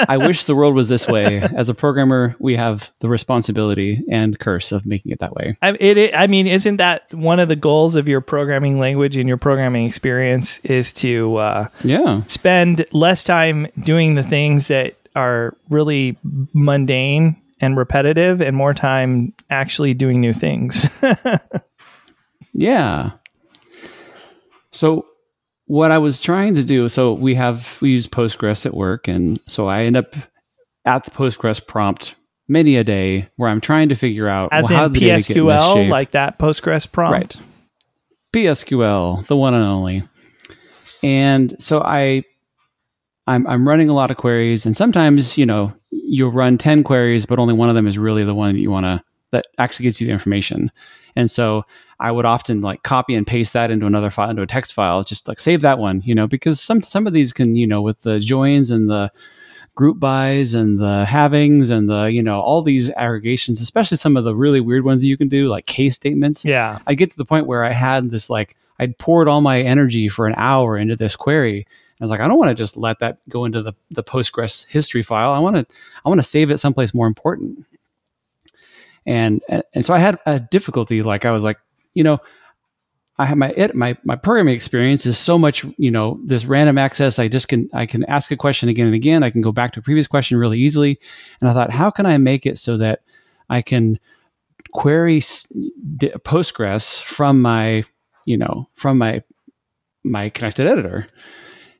I 0.07 0.17
wish 0.17 0.45
the 0.45 0.55
world 0.55 0.73
was 0.73 0.87
this 0.87 1.07
way. 1.07 1.41
As 1.41 1.69
a 1.69 1.75
programmer, 1.75 2.35
we 2.39 2.55
have 2.55 2.91
the 3.01 3.07
responsibility 3.07 4.03
and 4.09 4.39
curse 4.39 4.71
of 4.71 4.87
making 4.87 5.11
it 5.11 5.19
that 5.19 5.35
way. 5.35 5.55
I, 5.61 5.73
it, 5.79 5.97
it, 5.97 6.15
I 6.15 6.25
mean, 6.25 6.47
isn't 6.47 6.77
that 6.77 7.13
one 7.13 7.39
of 7.39 7.49
the 7.49 7.55
goals 7.55 7.95
of 7.95 8.07
your 8.07 8.19
programming 8.19 8.79
language 8.79 9.15
and 9.15 9.27
your 9.29 9.37
programming 9.37 9.85
experience 9.85 10.59
is 10.63 10.91
to 10.93 11.35
uh, 11.35 11.67
yeah 11.83 12.23
spend 12.23 12.87
less 12.91 13.21
time 13.21 13.67
doing 13.83 14.15
the 14.15 14.23
things 14.23 14.69
that 14.69 14.95
are 15.15 15.55
really 15.69 16.17
mundane 16.53 17.39
and 17.61 17.77
repetitive, 17.77 18.41
and 18.41 18.57
more 18.57 18.73
time 18.73 19.33
actually 19.51 19.93
doing 19.93 20.19
new 20.19 20.33
things. 20.33 20.85
yeah. 22.53 23.11
So 24.71 25.05
what 25.65 25.91
I 25.91 25.97
was 25.97 26.21
trying 26.21 26.55
to 26.55 26.63
do, 26.63 26.89
so 26.89 27.13
we 27.13 27.35
have 27.35 27.77
we 27.81 27.91
use 27.91 28.07
Postgres 28.07 28.65
at 28.65 28.73
work, 28.73 29.07
and 29.07 29.39
so 29.47 29.67
I 29.67 29.83
end 29.83 29.97
up 29.97 30.13
at 30.85 31.03
the 31.03 31.11
Postgres 31.11 31.65
prompt 31.65 32.15
many 32.47 32.75
a 32.75 32.83
day 32.83 33.29
where 33.37 33.49
I'm 33.49 33.61
trying 33.61 33.89
to 33.89 33.95
figure 33.95 34.27
out 34.27 34.49
as 34.51 34.69
well, 34.69 34.85
in 34.85 34.93
PSQL, 34.93 35.89
like 35.89 36.11
that 36.11 36.37
Postgres 36.39 36.91
prompt, 36.91 37.13
right? 37.13 37.41
PSQL, 38.33 39.25
the 39.27 39.37
one 39.37 39.53
and 39.53 39.63
only. 39.63 40.03
And 41.01 41.55
so 41.59 41.81
I, 41.81 42.23
I'm 43.27 43.47
I'm 43.47 43.67
running 43.67 43.89
a 43.89 43.93
lot 43.93 44.11
of 44.11 44.17
queries, 44.17 44.65
and 44.65 44.75
sometimes 44.75 45.37
you 45.37 45.45
know 45.45 45.73
you'll 45.91 46.31
run 46.31 46.57
ten 46.57 46.83
queries, 46.83 47.25
but 47.25 47.39
only 47.39 47.53
one 47.53 47.69
of 47.69 47.75
them 47.75 47.87
is 47.87 47.97
really 47.97 48.23
the 48.25 48.35
one 48.35 48.53
that 48.53 48.59
you 48.59 48.71
want 48.71 48.85
to 48.85 49.03
that 49.33 49.47
actually 49.57 49.83
gives 49.83 49.99
you 49.99 50.07
the 50.07 50.13
information. 50.13 50.71
And 51.15 51.29
so 51.29 51.63
I 51.99 52.11
would 52.11 52.25
often 52.25 52.61
like 52.61 52.83
copy 52.83 53.15
and 53.15 53.27
paste 53.27 53.53
that 53.53 53.71
into 53.71 53.85
another 53.85 54.09
file, 54.09 54.29
into 54.29 54.41
a 54.41 54.47
text 54.47 54.73
file, 54.73 55.03
just 55.03 55.27
like 55.27 55.39
save 55.39 55.61
that 55.61 55.79
one, 55.79 56.01
you 56.05 56.15
know, 56.15 56.27
because 56.27 56.61
some 56.61 56.81
some 56.81 57.05
of 57.05 57.13
these 57.13 57.33
can, 57.33 57.55
you 57.55 57.67
know, 57.67 57.81
with 57.81 58.01
the 58.01 58.19
joins 58.19 58.71
and 58.71 58.89
the 58.89 59.11
group 59.75 59.99
bys 59.99 60.53
and 60.53 60.79
the 60.79 61.03
havings 61.05 61.71
and 61.71 61.89
the, 61.89 62.05
you 62.05 62.21
know, 62.21 62.39
all 62.39 62.61
these 62.61 62.91
aggregations, 62.91 63.59
especially 63.59 63.97
some 63.97 64.15
of 64.15 64.23
the 64.23 64.35
really 64.35 64.61
weird 64.61 64.85
ones 64.85 65.01
that 65.01 65.07
you 65.07 65.17
can 65.17 65.27
do, 65.27 65.47
like 65.47 65.65
case 65.65 65.95
statements. 65.95 66.45
Yeah. 66.45 66.79
I 66.85 66.93
get 66.93 67.11
to 67.11 67.17
the 67.17 67.25
point 67.25 67.47
where 67.47 67.63
I 67.63 67.73
had 67.73 68.11
this 68.11 68.29
like 68.29 68.55
I'd 68.79 68.97
poured 68.97 69.27
all 69.27 69.41
my 69.41 69.61
energy 69.61 70.09
for 70.09 70.27
an 70.27 70.35
hour 70.37 70.77
into 70.77 70.95
this 70.95 71.15
query. 71.15 71.65
I 71.99 72.03
was 72.03 72.11
like, 72.11 72.19
I 72.19 72.27
don't 72.27 72.39
want 72.39 72.49
to 72.49 72.55
just 72.55 72.75
let 72.75 72.99
that 72.99 73.17
go 73.29 73.45
into 73.45 73.61
the, 73.61 73.73
the 73.91 74.03
Postgres 74.03 74.67
history 74.67 75.03
file. 75.03 75.31
I 75.31 75.39
want 75.39 75.55
to 75.55 75.65
I 76.05 76.09
want 76.09 76.19
to 76.19 76.27
save 76.27 76.51
it 76.51 76.57
someplace 76.57 76.93
more 76.93 77.07
important 77.07 77.65
and 79.05 79.41
and 79.73 79.85
so 79.85 79.93
I 79.93 79.99
had 79.99 80.19
a 80.25 80.39
difficulty. 80.39 81.03
Like 81.03 81.25
I 81.25 81.31
was 81.31 81.43
like, 81.43 81.57
you 81.93 82.03
know, 82.03 82.19
I 83.17 83.25
have 83.25 83.37
my 83.37 83.51
it, 83.55 83.75
my 83.75 83.97
my 84.03 84.15
programming 84.15 84.55
experience 84.55 85.05
is 85.05 85.17
so 85.17 85.37
much, 85.37 85.65
you 85.77 85.91
know, 85.91 86.19
this 86.25 86.45
random 86.45 86.77
access. 86.77 87.19
I 87.19 87.27
just 87.27 87.47
can 87.47 87.69
I 87.73 87.85
can 87.85 88.03
ask 88.05 88.31
a 88.31 88.37
question 88.37 88.69
again 88.69 88.87
and 88.87 88.95
again. 88.95 89.23
I 89.23 89.29
can 89.29 89.41
go 89.41 89.51
back 89.51 89.73
to 89.73 89.79
a 89.79 89.83
previous 89.83 90.07
question 90.07 90.37
really 90.37 90.59
easily. 90.59 90.99
And 91.41 91.49
I 91.49 91.53
thought, 91.53 91.71
how 91.71 91.91
can 91.91 92.05
I 92.05 92.17
make 92.17 92.45
it 92.45 92.57
so 92.57 92.77
that 92.77 93.01
I 93.49 93.61
can 93.61 93.99
query 94.73 95.19
Postgres 95.19 97.01
from 97.01 97.41
my, 97.41 97.83
you 98.25 98.37
know, 98.37 98.67
from 98.73 98.97
my 98.97 99.23
my 100.03 100.29
connected 100.29 100.67
editor. 100.67 101.07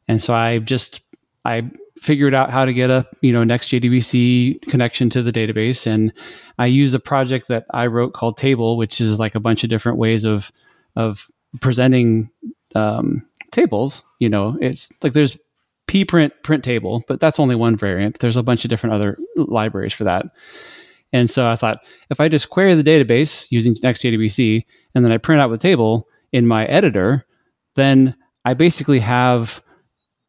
And 0.07 0.21
so 0.21 0.33
I 0.33 0.59
just 0.59 1.01
I 1.43 1.69
figured 2.03 2.33
out 2.33 2.49
how 2.49 2.65
to 2.65 2.73
get 2.73 2.89
a 2.89 3.07
you 3.21 3.31
know 3.31 3.43
next.jdbc 3.45 4.61
connection 4.63 5.09
to 5.09 5.23
the 5.23 5.31
database, 5.31 5.87
and 5.87 6.11
I 6.59 6.65
use 6.65 6.93
a 6.93 6.99
project 6.99 7.47
that 7.47 7.65
I 7.71 7.87
wrote 7.87 8.13
called 8.13 8.37
Table, 8.37 8.75
which 8.75 8.99
is 8.99 9.19
like 9.19 9.35
a 9.35 9.39
bunch 9.39 9.63
of 9.63 9.69
different 9.69 9.97
ways 9.97 10.25
of 10.25 10.51
of 10.95 11.27
presenting 11.61 12.29
um, 12.75 13.27
tables. 13.51 14.03
You 14.19 14.29
know, 14.29 14.57
it's 14.59 14.91
like 15.01 15.13
there's 15.13 15.37
pprint 15.87 16.31
print 16.43 16.63
table, 16.63 17.03
but 17.07 17.21
that's 17.21 17.39
only 17.39 17.55
one 17.55 17.77
variant. 17.77 18.19
There's 18.19 18.37
a 18.37 18.43
bunch 18.43 18.65
of 18.65 18.69
different 18.69 18.95
other 18.95 19.17
libraries 19.37 19.93
for 19.93 20.03
that. 20.03 20.25
And 21.13 21.29
so 21.29 21.47
I 21.47 21.55
thought 21.55 21.79
if 22.09 22.19
I 22.19 22.27
just 22.27 22.49
query 22.49 22.73
the 22.75 22.83
database 22.83 23.47
using 23.49 23.75
next.jdbc 23.83 24.65
and 24.95 25.05
then 25.05 25.11
I 25.11 25.19
print 25.19 25.41
out 25.41 25.49
the 25.49 25.57
table 25.59 26.07
in 26.31 26.47
my 26.47 26.65
editor, 26.65 27.23
then 27.75 28.15
I 28.43 28.55
basically 28.55 28.99
have 28.99 29.61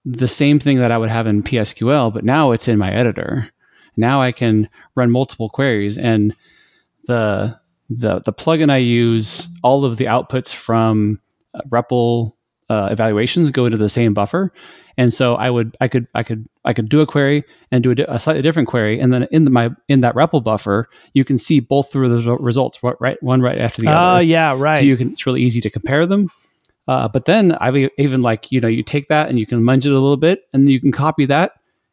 the 0.05 0.29
same 0.29 0.59
thing 0.59 0.79
that 0.79 0.91
I 0.91 0.99
would 0.99 1.11
have 1.11 1.27
in 1.27 1.43
PSQL, 1.43 2.13
but 2.13 2.25
now 2.25 2.51
it's 2.53 2.69
in 2.69 2.79
my 2.79 2.93
editor. 2.93 3.49
Now 3.97 4.21
I 4.21 4.33
can 4.33 4.69
run 4.95 5.11
multiple 5.11 5.49
queries 5.49 5.97
and 5.99 6.35
the 7.07 7.59
the 7.91 8.21
the 8.21 8.33
plugin 8.33 8.71
I 8.71 8.79
use, 8.79 9.49
all 9.63 9.85
of 9.85 9.97
the 9.97 10.07
outputs 10.07 10.55
from 10.55 11.21
uh, 11.55 11.61
REPL 11.69 12.33
uh, 12.71 12.89
evaluations 12.91 13.51
go 13.51 13.67
into 13.67 13.77
the 13.77 13.89
same 13.91 14.15
buffer, 14.15 14.53
and 14.97 15.13
so 15.13 15.35
I 15.35 15.51
would 15.51 15.77
I 15.81 15.89
could 15.89 16.07
I 16.15 16.23
could 16.23 16.49
I 16.65 16.73
could 16.73 16.89
do 16.89 17.01
a 17.01 17.07
query 17.07 17.45
and 17.71 17.83
do 17.83 17.91
a, 17.91 18.15
a 18.15 18.19
slightly 18.19 18.43
different 18.43 18.69
query, 18.69 18.99
and 18.99 19.13
then 19.13 19.29
in 19.31 19.45
the, 19.45 19.51
my 19.51 19.71
in 19.89 20.01
that 20.01 20.15
REPL 20.15 20.43
buffer, 20.43 20.89
you 21.13 21.25
can 21.25 21.37
see 21.37 21.61
both 21.61 21.93
through 21.93 22.09
the 22.09 22.37
results 22.37 22.81
right 22.83 23.23
one 23.23 23.43
right 23.43 23.61
after 23.61 23.83
the 23.83 23.89
other. 23.89 24.19
Oh 24.19 24.21
yeah, 24.21 24.55
right. 24.57 24.79
So 24.79 24.85
you 24.85 24.97
can 24.97 25.13
it's 25.13 25.27
really 25.27 25.43
easy 25.43 25.61
to 25.61 25.71
compare 25.71 26.07
them. 26.07 26.29
Uh, 26.87 27.09
but 27.09 27.25
then 27.25 27.53
I've 27.53 27.77
even 27.99 28.23
like 28.23 28.53
you 28.53 28.61
know 28.61 28.69
you 28.69 28.83
take 28.83 29.09
that 29.09 29.29
and 29.29 29.39
you 29.39 29.47
can 29.47 29.63
munge 29.63 29.87
it 29.87 29.93
a 29.93 29.99
little 29.99 30.17
bit, 30.17 30.49
and 30.53 30.69
you 30.69 30.81
can 30.81 30.93
copy 30.93 31.27
that 31.27 31.53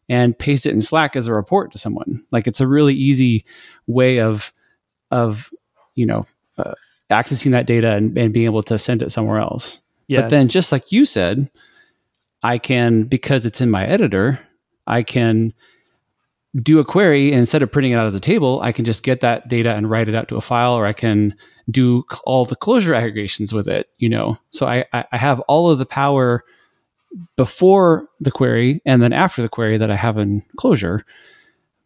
and 0.09 0.37
paste 0.37 0.65
it 0.65 0.73
in 0.73 0.81
Slack 0.81 1.15
as 1.15 1.27
a 1.27 1.33
report 1.33 1.71
to 1.71 1.77
someone. 1.77 2.21
Like 2.31 2.45
it's 2.45 2.59
a 2.59 2.67
really 2.67 2.93
easy 2.93 3.45
way 3.87 4.19
of 4.19 4.51
of 5.09 5.49
you 5.95 6.05
know 6.05 6.25
uh, 6.57 6.73
accessing 7.09 7.51
that 7.51 7.65
data 7.65 7.91
and, 7.91 8.17
and, 8.17 8.33
being 8.33 8.45
able 8.45 8.63
to 8.63 8.79
send 8.79 9.01
it 9.01 9.11
somewhere 9.11 9.39
else. 9.39 9.81
Yes. 10.07 10.23
But 10.23 10.29
then, 10.29 10.47
just 10.49 10.71
like 10.71 10.91
you 10.91 11.05
said, 11.05 11.49
I 12.43 12.57
can 12.57 13.03
because 13.03 13.45
it's 13.45 13.61
in 13.61 13.71
my 13.71 13.85
editor, 13.85 14.39
I 14.87 15.03
can 15.03 15.53
do 16.61 16.79
a 16.79 16.85
query 16.85 17.31
and 17.31 17.39
instead 17.39 17.61
of 17.61 17.71
printing 17.71 17.93
it 17.93 17.95
out 17.95 18.07
of 18.07 18.13
the 18.13 18.19
table, 18.19 18.59
I 18.61 18.73
can 18.73 18.83
just 18.83 19.03
get 19.03 19.21
that 19.21 19.47
data 19.47 19.73
and 19.73 19.89
write 19.89 20.09
it 20.09 20.15
out 20.15 20.27
to 20.29 20.35
a 20.35 20.41
file, 20.41 20.73
or 20.73 20.85
I 20.85 20.93
can 20.93 21.35
do 21.69 22.03
all 22.25 22.45
the 22.45 22.55
Clojure 22.55 22.95
aggregations 22.95 23.53
with 23.53 23.67
it. 23.67 23.89
You 23.97 24.09
know, 24.09 24.37
so 24.51 24.65
I 24.65 24.85
I 24.93 25.17
have 25.17 25.39
all 25.41 25.69
of 25.69 25.79
the 25.79 25.85
power 25.85 26.43
before 27.35 28.07
the 28.19 28.31
query 28.31 28.81
and 28.85 29.01
then 29.01 29.13
after 29.13 29.41
the 29.41 29.49
query 29.49 29.77
that 29.77 29.91
I 29.91 29.95
have 29.95 30.17
in 30.17 30.43
Clojure, 30.57 31.03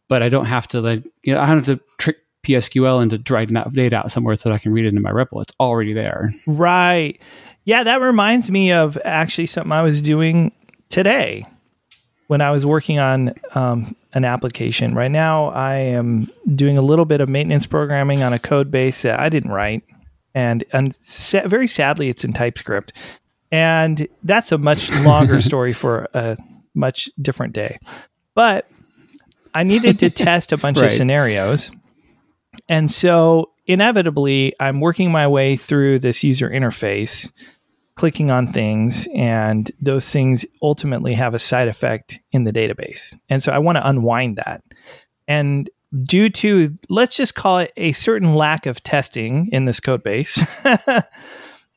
but 0.08 0.22
I 0.22 0.30
don't 0.30 0.46
have 0.46 0.68
to 0.70 0.82
like 0.82 1.04
you 1.24 1.34
know 1.34 1.42
I 1.42 1.48
don't 1.48 1.66
have 1.66 1.78
to 1.78 1.84
trick 1.98 2.18
PSQL 2.44 3.02
into 3.02 3.34
writing 3.34 3.56
that 3.56 3.74
data 3.74 3.98
out 3.98 4.12
somewhere 4.12 4.36
so 4.36 4.50
that 4.50 4.56
I 4.56 4.60
can 4.60 4.72
read 4.72 4.86
it 4.86 4.94
in 4.94 5.02
my 5.02 5.12
REPL. 5.12 5.42
It's 5.42 5.56
already 5.60 5.94
there. 5.94 6.32
Right. 6.46 7.20
Yeah, 7.64 7.84
that 7.84 8.02
reminds 8.02 8.52
me 8.52 8.72
of 8.72 8.98
actually 9.04 9.48
something 9.48 9.72
I 9.72 9.82
was 9.82 10.02
doing 10.04 10.52
today 10.90 11.46
when 12.28 12.42
I 12.42 12.52
was 12.52 12.66
working 12.66 13.00
on 13.00 13.34
um, 13.54 13.96
an 14.14 14.26
application. 14.26 14.96
Right 14.96 15.12
now, 15.12 15.48
I 15.50 15.76
am 15.76 16.28
doing 16.56 16.78
a 16.78 16.82
little 16.82 17.06
bit 17.06 17.22
of 17.22 17.30
maintenance 17.30 17.66
programming 17.66 18.24
on 18.24 18.34
a 18.34 18.40
code 18.40 18.72
base 18.72 19.04
that 19.04 19.20
I 19.20 19.30
didn't 19.30 19.52
write. 19.52 19.84
And, 20.34 20.64
and 20.74 20.96
sa- 21.02 21.48
very 21.48 21.68
sadly, 21.68 22.10
it's 22.10 22.24
in 22.24 22.34
TypeScript. 22.34 22.94
And 23.52 24.08
that's 24.24 24.52
a 24.52 24.58
much 24.58 24.92
longer 25.02 25.40
story 25.50 25.74
for 25.74 26.08
a 26.14 26.38
much 26.74 27.10
different 27.22 27.54
day. 27.54 27.80
But 28.34 28.70
I 29.54 29.64
needed 29.64 30.00
to 30.00 30.10
test 30.10 30.52
a 30.52 30.58
bunch 30.58 30.78
right. 30.78 30.88
of 30.88 30.92
scenarios. 30.92 31.72
And 32.68 32.92
so 32.92 33.52
inevitably, 33.66 34.54
I'm 34.60 34.82
working 34.82 35.12
my 35.12 35.28
way 35.28 35.56
through 35.56 36.00
this 36.00 36.24
user 36.24 36.50
interface, 36.50 37.32
clicking 37.96 38.30
on 38.30 38.52
things, 38.52 39.08
and 39.16 39.72
those 39.82 40.10
things 40.10 40.46
ultimately 40.62 41.14
have 41.14 41.34
a 41.34 41.40
side 41.40 41.68
effect 41.68 42.20
in 42.32 42.44
the 42.44 42.52
database. 42.52 43.18
And 43.30 43.42
so 43.42 43.52
I 43.52 43.60
want 43.60 43.78
to 43.78 43.88
unwind 43.88 44.38
that. 44.38 44.64
And 45.28 45.70
due 46.04 46.30
to, 46.30 46.74
let's 46.90 47.16
just 47.16 47.36
call 47.36 47.60
it 47.60 47.72
a 47.78 47.94
certain 47.94 48.36
lack 48.36 48.66
of 48.66 48.84
testing 48.84 49.48
in 49.52 49.66
this 49.66 49.80
code 49.80 50.04
base, 50.04 50.42
I 50.66 51.04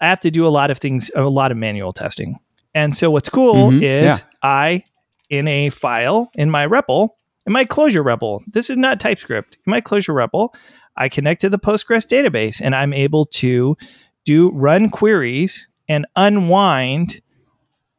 have 0.00 0.20
to 0.20 0.30
do 0.30 0.46
a 0.46 0.50
lot 0.50 0.70
of 0.70 0.78
things, 0.78 1.10
a 1.14 1.22
lot 1.22 1.50
of 1.50 1.56
manual 1.56 1.92
testing. 1.92 2.38
And 2.74 2.96
so 2.96 3.10
what's 3.10 3.28
cool 3.28 3.70
mm-hmm, 3.70 3.82
is 3.82 4.04
yeah. 4.04 4.18
I, 4.42 4.84
in 5.30 5.48
a 5.48 5.70
file 5.70 6.30
in 6.34 6.50
my 6.50 6.66
REPL, 6.66 7.10
in 7.46 7.52
my 7.52 7.64
Clojure 7.64 8.04
REPL, 8.04 8.42
this 8.48 8.70
is 8.70 8.76
not 8.76 9.00
TypeScript. 9.00 9.56
In 9.66 9.70
my 9.70 9.80
Clojure 9.80 10.14
REPL, 10.14 10.50
I 10.96 11.08
connect 11.08 11.40
to 11.42 11.48
the 11.48 11.58
Postgres 11.58 12.06
database 12.06 12.60
and 12.62 12.74
I'm 12.74 12.92
able 12.92 13.24
to 13.26 13.76
do 14.24 14.50
run 14.50 14.90
queries 14.90 15.68
and 15.88 16.06
unwind 16.16 17.20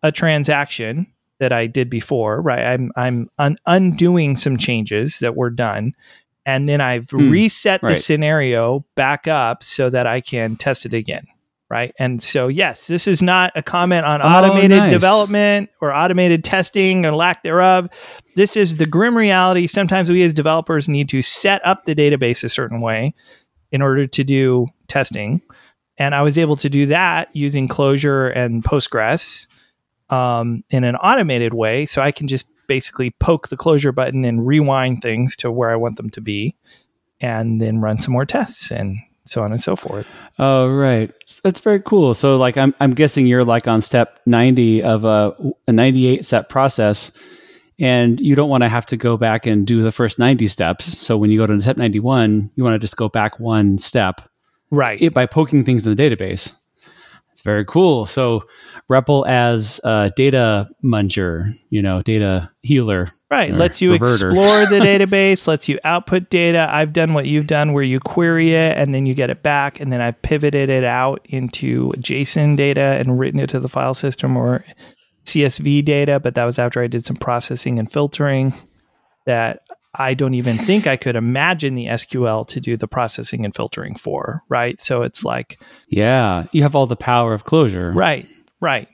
a 0.04 0.12
transaction 0.12 1.08
that 1.40 1.52
I 1.52 1.68
did 1.68 1.90
before, 1.90 2.42
right? 2.42 2.64
I'm 2.64 2.92
I'm 2.96 3.30
un- 3.38 3.58
undoing 3.66 4.36
some 4.36 4.58
changes 4.58 5.20
that 5.20 5.36
were 5.36 5.50
done 5.50 5.94
and 6.46 6.68
then 6.68 6.82
I've 6.82 7.10
hmm, 7.10 7.30
reset 7.30 7.84
right. 7.84 7.92
the 7.92 7.96
scenario 7.96 8.86
back 8.96 9.28
up 9.28 9.64
so 9.64 9.90
that 9.90 10.08
I 10.08 10.22
can 10.22 10.56
test 10.56 10.86
it 10.86 10.94
again 10.94 11.28
right? 11.70 11.94
And 12.00 12.22
so, 12.22 12.48
yes, 12.48 12.88
this 12.88 13.08
is 13.08 13.22
not 13.22 13.52
a 13.56 13.62
comment 13.62 14.06
on 14.06 14.22
oh, 14.22 14.26
automated 14.26 14.72
oh, 14.72 14.78
nice. 14.78 14.92
development 14.92 15.70
or 15.82 15.94
automated 15.94 16.44
testing 16.44 17.06
or 17.06 17.12
lack 17.12 17.44
thereof. 17.44 17.90
This 18.36 18.58
is 18.58 18.78
the 18.78 18.88
grim 18.88 19.16
reality. 19.16 19.68
Sometimes 19.68 20.10
we 20.10 20.24
as 20.24 20.34
developers 20.34 20.90
need 20.90 21.10
to 21.10 21.22
set 21.22 21.64
up 21.66 21.86
the 21.86 21.94
database 21.94 22.44
a 22.44 22.50
certain 22.50 22.82
way 22.82 23.14
in 23.72 23.82
order 23.82 24.08
to 24.08 24.24
do 24.24 24.66
testing. 24.88 25.42
And 26.00 26.16
I 26.16 26.22
was 26.22 26.38
able 26.38 26.56
to 26.58 26.70
do 26.70 26.88
that 26.88 27.36
using 27.36 27.68
Clojure 27.68 28.36
and 28.36 28.64
Postgres 28.64 29.48
um, 30.10 30.64
in 30.70 30.84
an 30.84 30.96
automated 30.96 31.54
way. 31.54 31.86
So 31.86 32.02
I 32.02 32.12
can 32.12 32.28
just 32.28 32.46
basically 32.68 33.12
poke 33.12 33.50
the 33.50 33.58
Clojure 33.58 33.94
button 33.94 34.26
and 34.26 34.48
rewind 34.48 35.02
things 35.02 35.36
to 35.38 35.52
where 35.52 35.70
I 35.70 35.76
want 35.76 35.98
them 35.98 36.10
to 36.12 36.22
be 36.22 36.56
and 37.20 37.62
then 37.62 37.82
run 37.82 38.00
some 38.00 38.14
more 38.14 38.26
tests. 38.26 38.72
And 38.72 38.98
so 39.30 39.44
on 39.44 39.52
and 39.52 39.62
so 39.62 39.76
forth. 39.76 40.08
Oh, 40.40 40.70
right. 40.70 41.14
That's 41.44 41.60
very 41.60 41.82
cool. 41.82 42.14
So, 42.16 42.38
like, 42.38 42.58
I'm 42.58 42.74
I'm 42.80 42.94
guessing 42.94 43.28
you're 43.28 43.46
like 43.46 43.68
on 43.68 43.82
step 43.82 44.20
90 44.26 44.82
of 44.84 45.06
a, 45.06 45.36
a 45.68 45.72
98 45.72 46.26
step 46.26 46.50
process, 46.50 47.12
and 47.78 48.20
you 48.20 48.36
don't 48.36 48.50
want 48.50 48.64
to 48.64 48.70
have 48.70 48.88
to 48.88 48.98
go 48.98 49.18
back 49.18 49.46
and 49.46 49.68
do 49.68 49.84
the 49.84 49.92
first 49.92 50.18
90 50.18 50.48
steps. 50.48 50.98
So 50.98 51.16
when 51.18 51.30
you 51.30 51.38
go 51.38 51.46
to 51.46 51.62
step 51.62 51.78
91, 51.78 52.52
you 52.56 52.64
want 52.64 52.74
to 52.74 52.80
just 52.80 52.98
go 52.98 53.08
back 53.08 53.40
one 53.40 53.78
step, 53.78 54.22
right? 54.72 55.02
It, 55.02 55.14
by 55.14 55.26
poking 55.26 55.64
things 55.64 55.86
in 55.86 55.96
the 55.96 56.02
database. 56.02 56.56
It's 57.40 57.46
very 57.46 57.64
cool. 57.64 58.06
So 58.06 58.44
REPL 58.90 59.26
as 59.26 59.80
a 59.86 60.12
data 60.16 60.68
munger, 60.82 61.46
you 61.70 61.82
know, 61.82 62.02
data 62.02 62.50
healer. 62.64 63.10
Right. 63.32 63.54
Lets 63.54 63.82
you 63.82 63.94
reverter. 63.94 64.28
explore 64.28 64.66
the 64.66 64.80
database, 64.86 65.48
lets 65.48 65.70
you 65.70 65.80
output 65.86 66.30
data. 66.30 66.68
I've 66.70 66.92
done 66.92 67.14
what 67.14 67.28
you've 67.28 67.48
done 67.48 67.72
where 67.72 67.84
you 67.84 68.02
query 68.02 68.56
it 68.56 68.78
and 68.78 68.94
then 68.94 69.06
you 69.06 69.14
get 69.14 69.30
it 69.30 69.42
back. 69.42 69.80
And 69.80 69.94
then 69.94 70.02
I've 70.02 70.22
pivoted 70.22 70.70
it 70.70 70.84
out 70.84 71.26
into 71.30 71.92
JSON 71.94 72.58
data 72.58 72.82
and 72.82 73.18
written 73.18 73.40
it 73.40 73.50
to 73.52 73.60
the 73.62 73.70
file 73.70 73.94
system 73.94 74.36
or 74.36 74.66
CSV 75.24 75.86
data. 75.86 76.20
But 76.20 76.36
that 76.36 76.44
was 76.44 76.60
after 76.60 76.82
I 76.82 76.88
did 76.88 77.06
some 77.06 77.16
processing 77.16 77.80
and 77.80 77.90
filtering 77.90 78.54
that 79.26 79.62
I 80.00 80.14
don't 80.14 80.34
even 80.34 80.58
think 80.58 80.88
I 80.88 80.96
could 80.96 81.18
imagine 81.18 81.76
the 81.76 81.88
SQL 81.88 82.48
to 82.48 82.62
do 82.62 82.78
the 82.78 82.88
processing 82.88 83.44
and 83.44 83.54
filtering 83.54 83.96
for, 83.96 84.42
right? 84.48 84.80
So 84.80 85.02
it's 85.02 85.26
like 85.26 85.62
Yeah, 85.90 86.46
you 86.54 86.64
have 86.64 86.76
all 86.76 86.88
the 86.88 86.96
power 86.96 87.34
of 87.34 87.46
Clojure. 87.46 87.94
Right. 87.94 88.26
Right. 88.62 88.88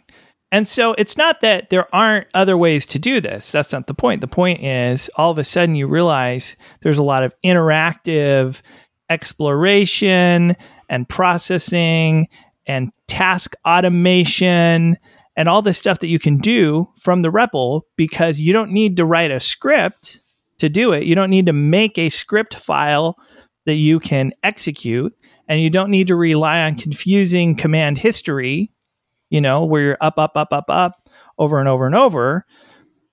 And 0.52 0.68
so 0.68 0.94
it's 0.94 1.18
not 1.18 1.42
that 1.42 1.70
there 1.70 1.94
aren't 1.94 2.28
other 2.34 2.58
ways 2.58 2.86
to 2.88 3.00
do 3.00 3.22
this. 3.22 3.52
That's 3.52 3.72
not 3.72 3.88
the 3.88 3.94
point. 3.94 4.22
The 4.22 4.28
point 4.28 4.64
is 4.64 5.10
all 5.16 5.32
of 5.32 5.38
a 5.38 5.44
sudden 5.44 5.76
you 5.76 5.88
realize 5.88 6.56
there's 6.82 6.98
a 6.98 7.04
lot 7.04 7.24
of 7.24 7.34
interactive 7.44 8.62
exploration 9.10 10.56
and 10.90 11.08
processing 11.08 12.28
and 12.66 12.92
task 13.08 13.56
automation 13.68 14.98
and 15.36 15.50
all 15.50 15.62
this 15.62 15.78
stuff 15.78 16.00
that 16.00 16.08
you 16.08 16.20
can 16.20 16.38
do 16.38 16.88
from 17.00 17.22
the 17.22 17.32
REPL 17.32 17.82
because 17.96 18.40
you 18.40 18.54
don't 18.54 18.72
need 18.72 18.98
to 18.98 19.06
write 19.06 19.32
a 19.32 19.40
script 19.40 20.22
to 20.60 20.70
do 20.70 20.94
it. 20.94 21.04
You 21.04 21.16
don't 21.16 21.30
need 21.30 21.46
to 21.48 21.54
make 21.54 21.98
a 21.98 22.10
script 22.10 22.56
file 22.56 23.18
that 23.66 23.76
you 23.76 24.00
can 24.00 24.32
execute 24.44 25.14
and 25.48 25.62
you 25.62 25.70
don't 25.70 25.92
need 25.92 26.08
to 26.08 26.16
rely 26.16 26.62
on 26.62 26.76
confusing 26.76 27.56
command 27.56 27.98
history, 27.98 28.72
you 29.30 29.42
know, 29.42 29.66
where 29.66 29.82
you're 29.82 29.98
up, 30.02 30.18
up, 30.18 30.32
up, 30.36 30.50
up, 30.52 30.66
up 30.70 31.10
over 31.38 31.60
and 31.60 31.68
over 31.68 31.86
and 31.86 31.96
over. 31.96 32.46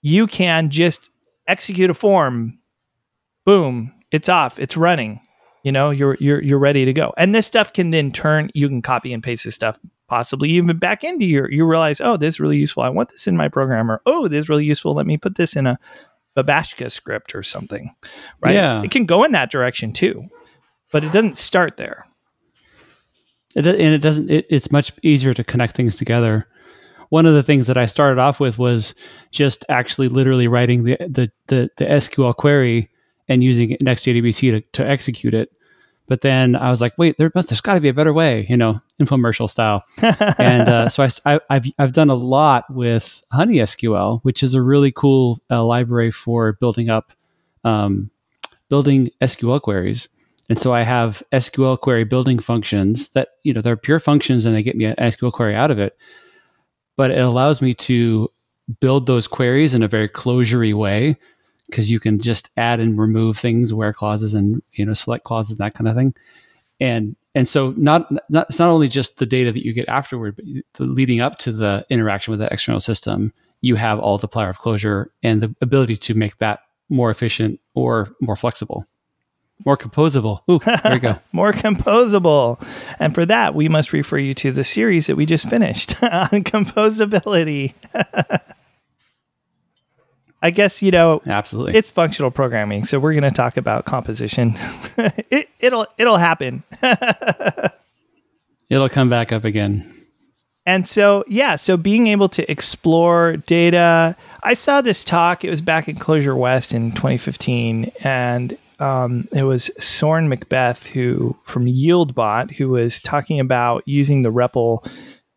You 0.02 0.26
can 0.26 0.70
just 0.70 1.10
execute 1.46 1.90
a 1.90 1.94
form. 1.94 2.58
Boom, 3.44 3.92
it's 4.10 4.28
off, 4.28 4.58
it's 4.58 4.76
running. 4.76 5.20
You 5.64 5.70
know, 5.70 5.90
you're 5.90 6.16
you're 6.18 6.42
you're 6.42 6.58
ready 6.58 6.84
to 6.84 6.92
go. 6.92 7.12
And 7.16 7.34
this 7.34 7.46
stuff 7.46 7.72
can 7.72 7.90
then 7.90 8.10
turn 8.10 8.50
you 8.52 8.68
can 8.68 8.82
copy 8.82 9.12
and 9.12 9.22
paste 9.22 9.44
this 9.44 9.54
stuff 9.54 9.78
possibly 10.08 10.50
even 10.50 10.76
back 10.76 11.04
into 11.04 11.24
your 11.24 11.50
you 11.50 11.64
realize, 11.64 12.00
oh, 12.00 12.16
this 12.16 12.34
is 12.34 12.40
really 12.40 12.56
useful. 12.56 12.82
I 12.82 12.88
want 12.88 13.10
this 13.10 13.26
in 13.26 13.36
my 13.36 13.48
program 13.48 13.90
or 13.90 14.02
oh, 14.06 14.28
this 14.28 14.40
is 14.40 14.48
really 14.48 14.64
useful. 14.64 14.94
Let 14.94 15.06
me 15.06 15.16
put 15.16 15.36
this 15.36 15.54
in 15.56 15.66
a 15.66 15.78
Babashka 16.36 16.90
script 16.90 17.34
or 17.34 17.42
something. 17.42 17.94
Right? 18.40 18.54
Yeah. 18.54 18.82
It 18.82 18.90
can 18.90 19.06
go 19.06 19.24
in 19.24 19.32
that 19.32 19.50
direction 19.50 19.92
too. 19.92 20.28
But 20.90 21.04
it 21.04 21.12
doesn't 21.12 21.38
start 21.38 21.76
there. 21.78 22.06
It, 23.54 23.66
and 23.66 23.94
it 23.94 23.98
doesn't. 23.98 24.30
It, 24.30 24.46
it's 24.50 24.70
much 24.70 24.92
easier 25.02 25.34
to 25.34 25.44
connect 25.44 25.76
things 25.76 25.96
together. 25.96 26.46
One 27.08 27.26
of 27.26 27.34
the 27.34 27.42
things 27.42 27.66
that 27.66 27.76
I 27.76 27.86
started 27.86 28.20
off 28.20 28.40
with 28.40 28.58
was 28.58 28.94
just 29.30 29.64
actually 29.68 30.08
literally 30.08 30.48
writing 30.48 30.84
the 30.84 30.96
the 31.08 31.30
the, 31.48 31.68
the 31.76 31.84
SQL 31.84 32.34
query 32.34 32.90
and 33.28 33.44
using 33.44 33.76
next.jdbc 33.80 34.40
to, 34.52 34.60
to 34.72 34.88
execute 34.88 35.34
it. 35.34 35.50
But 36.12 36.20
then 36.20 36.56
I 36.56 36.68
was 36.68 36.82
like, 36.82 36.92
wait, 36.98 37.16
there, 37.16 37.30
there's 37.34 37.62
got 37.62 37.72
to 37.72 37.80
be 37.80 37.88
a 37.88 37.94
better 37.94 38.12
way, 38.12 38.44
you 38.46 38.54
know, 38.54 38.78
infomercial 39.00 39.48
style. 39.48 39.82
and 40.36 40.68
uh, 40.68 40.90
so 40.90 41.08
I, 41.24 41.40
have 41.48 41.64
I've 41.78 41.94
done 41.94 42.10
a 42.10 42.14
lot 42.14 42.66
with 42.68 43.22
Honey 43.32 43.54
SQL, 43.60 44.20
which 44.22 44.42
is 44.42 44.52
a 44.52 44.60
really 44.60 44.92
cool 44.92 45.40
uh, 45.50 45.64
library 45.64 46.10
for 46.10 46.52
building 46.52 46.90
up, 46.90 47.14
um, 47.64 48.10
building 48.68 49.08
SQL 49.22 49.58
queries. 49.62 50.10
And 50.50 50.58
so 50.58 50.74
I 50.74 50.82
have 50.82 51.22
SQL 51.32 51.80
query 51.80 52.04
building 52.04 52.40
functions 52.40 53.08
that, 53.12 53.28
you 53.42 53.54
know, 53.54 53.62
they're 53.62 53.74
pure 53.74 53.98
functions 53.98 54.44
and 54.44 54.54
they 54.54 54.62
get 54.62 54.76
me 54.76 54.84
an 54.84 54.96
SQL 54.96 55.32
query 55.32 55.54
out 55.54 55.70
of 55.70 55.78
it. 55.78 55.96
But 56.98 57.10
it 57.10 57.20
allows 57.20 57.62
me 57.62 57.72
to 57.88 58.28
build 58.80 59.06
those 59.06 59.26
queries 59.26 59.72
in 59.72 59.82
a 59.82 59.88
very 59.88 60.10
closurey 60.10 60.74
way 60.74 61.16
because 61.72 61.90
you 61.90 61.98
can 61.98 62.20
just 62.20 62.50
add 62.58 62.78
and 62.78 62.98
remove 62.98 63.38
things, 63.38 63.72
where 63.72 63.94
clauses 63.94 64.34
and, 64.34 64.62
you 64.74 64.84
know, 64.84 64.92
select 64.92 65.24
clauses, 65.24 65.56
that 65.56 65.74
kind 65.74 65.88
of 65.88 65.96
thing. 65.96 66.14
And 66.78 67.16
and 67.34 67.48
so 67.48 67.72
not, 67.78 68.12
not 68.30 68.50
it's 68.50 68.58
not 68.58 68.70
only 68.70 68.88
just 68.88 69.18
the 69.18 69.26
data 69.26 69.50
that 69.52 69.64
you 69.64 69.72
get 69.72 69.88
afterward, 69.88 70.36
but 70.36 70.44
the 70.74 70.84
leading 70.84 71.20
up 71.20 71.38
to 71.38 71.52
the 71.52 71.86
interaction 71.88 72.30
with 72.30 72.40
that 72.40 72.52
external 72.52 72.80
system, 72.80 73.32
you 73.62 73.74
have 73.76 73.98
all 73.98 74.18
the 74.18 74.28
power 74.28 74.50
of 74.50 74.58
Clojure 74.58 75.06
and 75.22 75.42
the 75.42 75.54
ability 75.62 75.96
to 75.96 76.14
make 76.14 76.36
that 76.38 76.60
more 76.90 77.10
efficient 77.10 77.58
or 77.74 78.14
more 78.20 78.36
flexible. 78.36 78.84
More 79.64 79.78
composable. 79.78 80.40
Ooh, 80.50 80.58
there 80.82 80.94
you 80.94 81.00
go. 81.00 81.18
More 81.32 81.52
composable. 81.52 82.60
And 82.98 83.14
for 83.14 83.24
that, 83.26 83.54
we 83.54 83.68
must 83.68 83.92
refer 83.92 84.18
you 84.18 84.34
to 84.34 84.50
the 84.50 84.64
series 84.64 85.06
that 85.06 85.14
we 85.14 85.24
just 85.24 85.48
finished 85.48 86.02
on 86.02 86.42
composability. 86.42 87.74
I 90.42 90.50
guess, 90.50 90.82
you 90.82 90.90
know, 90.90 91.22
absolutely. 91.24 91.76
It's 91.76 91.88
functional 91.88 92.32
programming, 92.32 92.84
so 92.84 92.98
we're 92.98 93.12
going 93.12 93.22
to 93.22 93.30
talk 93.30 93.56
about 93.56 93.84
composition. 93.84 94.54
it, 95.30 95.48
it'll 95.60 95.86
it'll 95.98 96.16
happen. 96.16 96.64
it'll 98.68 98.88
come 98.88 99.08
back 99.08 99.32
up 99.32 99.44
again. 99.44 99.88
And 100.66 100.86
so, 100.86 101.24
yeah, 101.26 101.56
so 101.56 101.76
being 101.76 102.08
able 102.08 102.28
to 102.30 102.50
explore 102.50 103.36
data, 103.36 104.16
I 104.42 104.54
saw 104.54 104.80
this 104.80 105.02
talk. 105.02 105.44
It 105.44 105.50
was 105.50 105.60
back 105.60 105.88
in 105.88 105.96
Clojure 105.96 106.36
West 106.36 106.72
in 106.72 106.92
2015, 106.92 107.90
and 108.04 108.56
um, 108.78 109.28
it 109.32 109.44
was 109.44 109.70
Soren 109.78 110.28
Macbeth 110.28 110.86
who 110.86 111.36
from 111.44 111.66
YieldBot 111.66 112.52
who 112.52 112.68
was 112.68 113.00
talking 113.00 113.38
about 113.38 113.82
using 113.86 114.22
the 114.22 114.32
REPL 114.32 114.88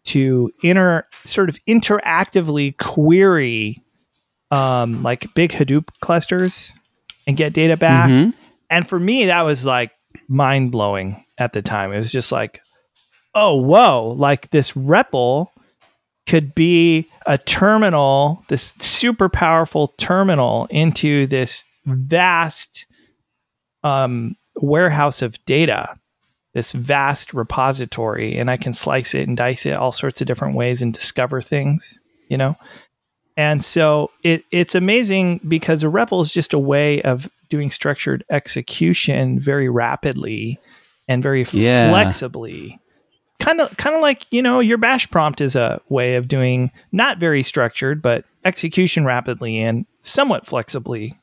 to 0.06 0.51
inter 0.63 1.06
sort 1.23 1.49
of 1.49 1.63
interactively 1.65 2.75
query 2.77 3.84
um, 4.51 5.03
like 5.03 5.34
big 5.34 5.51
Hadoop 5.51 5.88
clusters 6.01 6.71
and 7.27 7.38
get 7.38 7.53
data 7.53 7.77
back. 7.77 8.10
Mm-hmm. 8.10 8.29
And 8.69 8.88
for 8.88 8.99
me, 8.99 9.25
that 9.25 9.41
was 9.41 9.65
like 9.65 9.91
mind 10.27 10.71
blowing 10.71 11.23
at 11.38 11.53
the 11.53 11.62
time. 11.62 11.91
It 11.91 11.99
was 11.99 12.12
just 12.12 12.31
like, 12.31 12.62
oh, 13.34 13.55
whoa, 13.55 14.15
like 14.17 14.49
this 14.51 14.71
REPL 14.73 15.47
could 16.27 16.55
be 16.55 17.08
a 17.25 17.38
terminal, 17.38 18.43
this 18.47 18.73
super 18.79 19.29
powerful 19.29 19.89
terminal 19.97 20.65
into 20.69 21.27
this 21.27 21.65
vast 21.86 22.86
um, 23.84 24.36
warehouse 24.55 25.21
of 25.21 25.43
data, 25.45 25.95
this 26.53 26.71
vast 26.71 27.34
repository, 27.34 28.38
and 28.38 28.49
I 28.49 28.58
can 28.58 28.73
slice 28.73 29.13
it 29.13 29.27
and 29.27 29.38
dice 29.38 29.65
it 29.65 29.75
all 29.75 29.91
sorts 29.91 30.21
of 30.21 30.27
different 30.27 30.55
ways 30.55 30.81
and 30.81 30.93
discover 30.93 31.41
things, 31.41 31.99
you 32.27 32.38
know? 32.38 32.55
And 33.38 33.63
so 33.63 34.12
it, 34.24 34.45
it's 34.52 34.76
amazing 34.76 35.41
because 35.48 35.84
a 35.84 35.88
REPL 35.88 36.24
is 36.24 36.34
just 36.34 36.54
a 36.54 36.60
way 36.60 37.02
of 37.02 37.30
doing 37.50 37.69
structured 37.69 38.24
execution 38.30 39.39
very 39.39 39.69
rapidly 39.69 40.60
and 41.08 41.21
very 41.21 41.45
yeah. 41.52 41.89
flexibly. 41.89 42.80
Kind 43.39 43.60
of 43.60 43.76
kind 43.76 43.95
of 43.95 44.02
like, 44.02 44.26
you 44.32 44.41
know, 44.41 44.62
your 44.62 44.78
bash 44.78 45.12
prompt 45.12 45.41
is 45.41 45.56
a 45.56 45.82
way 45.89 46.15
of 46.15 46.30
doing 46.30 46.71
not 46.93 47.17
very 47.17 47.43
structured, 47.43 48.02
but 48.02 48.24
execution 48.45 49.04
rapidly 49.04 49.60
and 49.60 49.86
somewhat 50.02 50.45
flexibly 50.45 51.13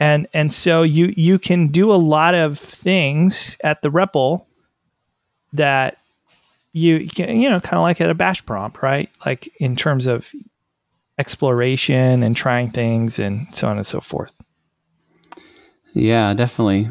and 0.00 0.26
and 0.32 0.52
so 0.52 0.82
you 0.82 1.12
you 1.16 1.38
can 1.38 1.68
do 1.68 1.92
a 1.92 1.94
lot 1.94 2.34
of 2.34 2.58
things 2.58 3.58
at 3.62 3.82
the 3.82 3.90
REPL 3.90 4.44
that 5.52 5.98
you 6.72 7.08
you 7.16 7.48
know 7.50 7.60
kind 7.60 7.74
of 7.74 7.82
like 7.82 8.00
at 8.00 8.10
a 8.10 8.14
bash 8.14 8.44
prompt 8.46 8.82
right 8.82 9.10
like 9.26 9.52
in 9.60 9.76
terms 9.76 10.06
of 10.06 10.32
exploration 11.20 12.22
and 12.22 12.34
trying 12.34 12.70
things 12.70 13.18
and 13.18 13.46
so 13.52 13.68
on 13.68 13.76
and 13.76 13.86
so 13.86 14.00
forth 14.00 14.34
yeah 15.92 16.34
definitely 16.34 16.88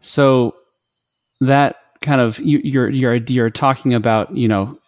so 0.00 0.54
that 1.40 1.76
kind 2.00 2.20
of 2.20 2.38
you, 2.38 2.60
you're 2.62 2.88
you're 2.88 3.14
you're 3.14 3.50
talking 3.50 3.92
about 3.92 4.34
you 4.36 4.46
know 4.46 4.78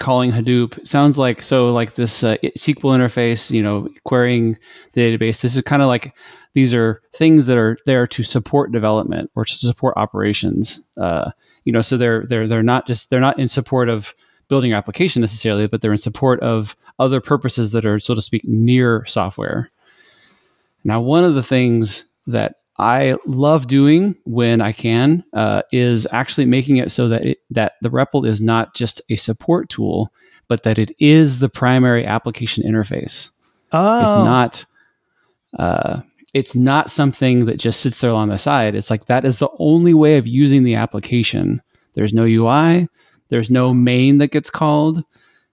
calling 0.00 0.32
Hadoop 0.32 0.86
sounds 0.86 1.16
like 1.16 1.42
so 1.42 1.68
like 1.68 1.94
this 1.94 2.24
uh, 2.24 2.36
SQL 2.42 2.96
interface 2.96 3.50
you 3.50 3.62
know 3.62 3.88
querying 4.04 4.58
the 4.92 5.02
database. 5.02 5.40
This 5.40 5.56
is 5.56 5.62
kind 5.62 5.82
of 5.82 5.88
like 5.88 6.14
these 6.54 6.74
are 6.74 7.00
things 7.14 7.46
that 7.46 7.56
are 7.56 7.76
there 7.86 8.06
to 8.08 8.22
support 8.22 8.72
development 8.72 9.30
or 9.36 9.44
to 9.44 9.54
support 9.54 9.94
operations. 9.96 10.80
Uh, 10.96 11.30
you 11.64 11.72
know, 11.72 11.82
so 11.82 11.96
they're 11.96 12.24
they're 12.26 12.48
they're 12.48 12.62
not 12.62 12.86
just 12.86 13.10
they're 13.10 13.20
not 13.20 13.38
in 13.38 13.48
support 13.48 13.88
of 13.88 14.12
building 14.50 14.70
your 14.70 14.78
application 14.78 15.22
necessarily, 15.22 15.66
but 15.66 15.80
they're 15.80 15.92
in 15.92 15.98
support 15.98 16.40
of 16.40 16.76
other 16.98 17.22
purposes 17.22 17.72
that 17.72 17.86
are 17.86 17.98
so 17.98 18.14
to 18.14 18.20
speak 18.20 18.44
near 18.44 19.06
software. 19.06 19.70
Now, 20.84 21.00
one 21.00 21.24
of 21.24 21.34
the 21.34 21.42
things 21.42 22.04
that 22.26 22.56
I 22.78 23.16
love 23.26 23.66
doing 23.66 24.16
when 24.24 24.60
I 24.60 24.72
can 24.72 25.24
uh, 25.32 25.62
is 25.72 26.06
actually 26.12 26.46
making 26.46 26.78
it 26.78 26.90
so 26.90 27.08
that 27.08 27.24
it, 27.24 27.38
that 27.50 27.74
the 27.80 27.90
REPL 27.90 28.26
is 28.26 28.40
not 28.40 28.74
just 28.74 29.00
a 29.08 29.16
support 29.16 29.68
tool, 29.68 30.12
but 30.48 30.62
that 30.64 30.78
it 30.78 30.90
is 30.98 31.38
the 31.38 31.48
primary 31.48 32.04
application 32.04 32.64
interface. 32.64 33.30
Oh. 33.72 34.00
It's 34.00 34.24
not. 34.24 34.64
Uh, 35.58 36.00
it's 36.32 36.54
not 36.54 36.90
something 36.90 37.46
that 37.46 37.56
just 37.56 37.80
sits 37.80 38.00
there 38.00 38.12
on 38.12 38.28
the 38.28 38.38
side. 38.38 38.74
It's 38.74 38.88
like 38.90 39.06
that 39.06 39.24
is 39.24 39.38
the 39.38 39.48
only 39.58 39.94
way 39.94 40.16
of 40.16 40.26
using 40.26 40.62
the 40.62 40.76
application. 40.76 41.60
There's 41.94 42.12
no 42.12 42.24
UI. 42.24 42.88
There's 43.30 43.50
no 43.50 43.72
main 43.72 44.18
that 44.18 44.32
gets 44.32 44.50
called. 44.50 45.02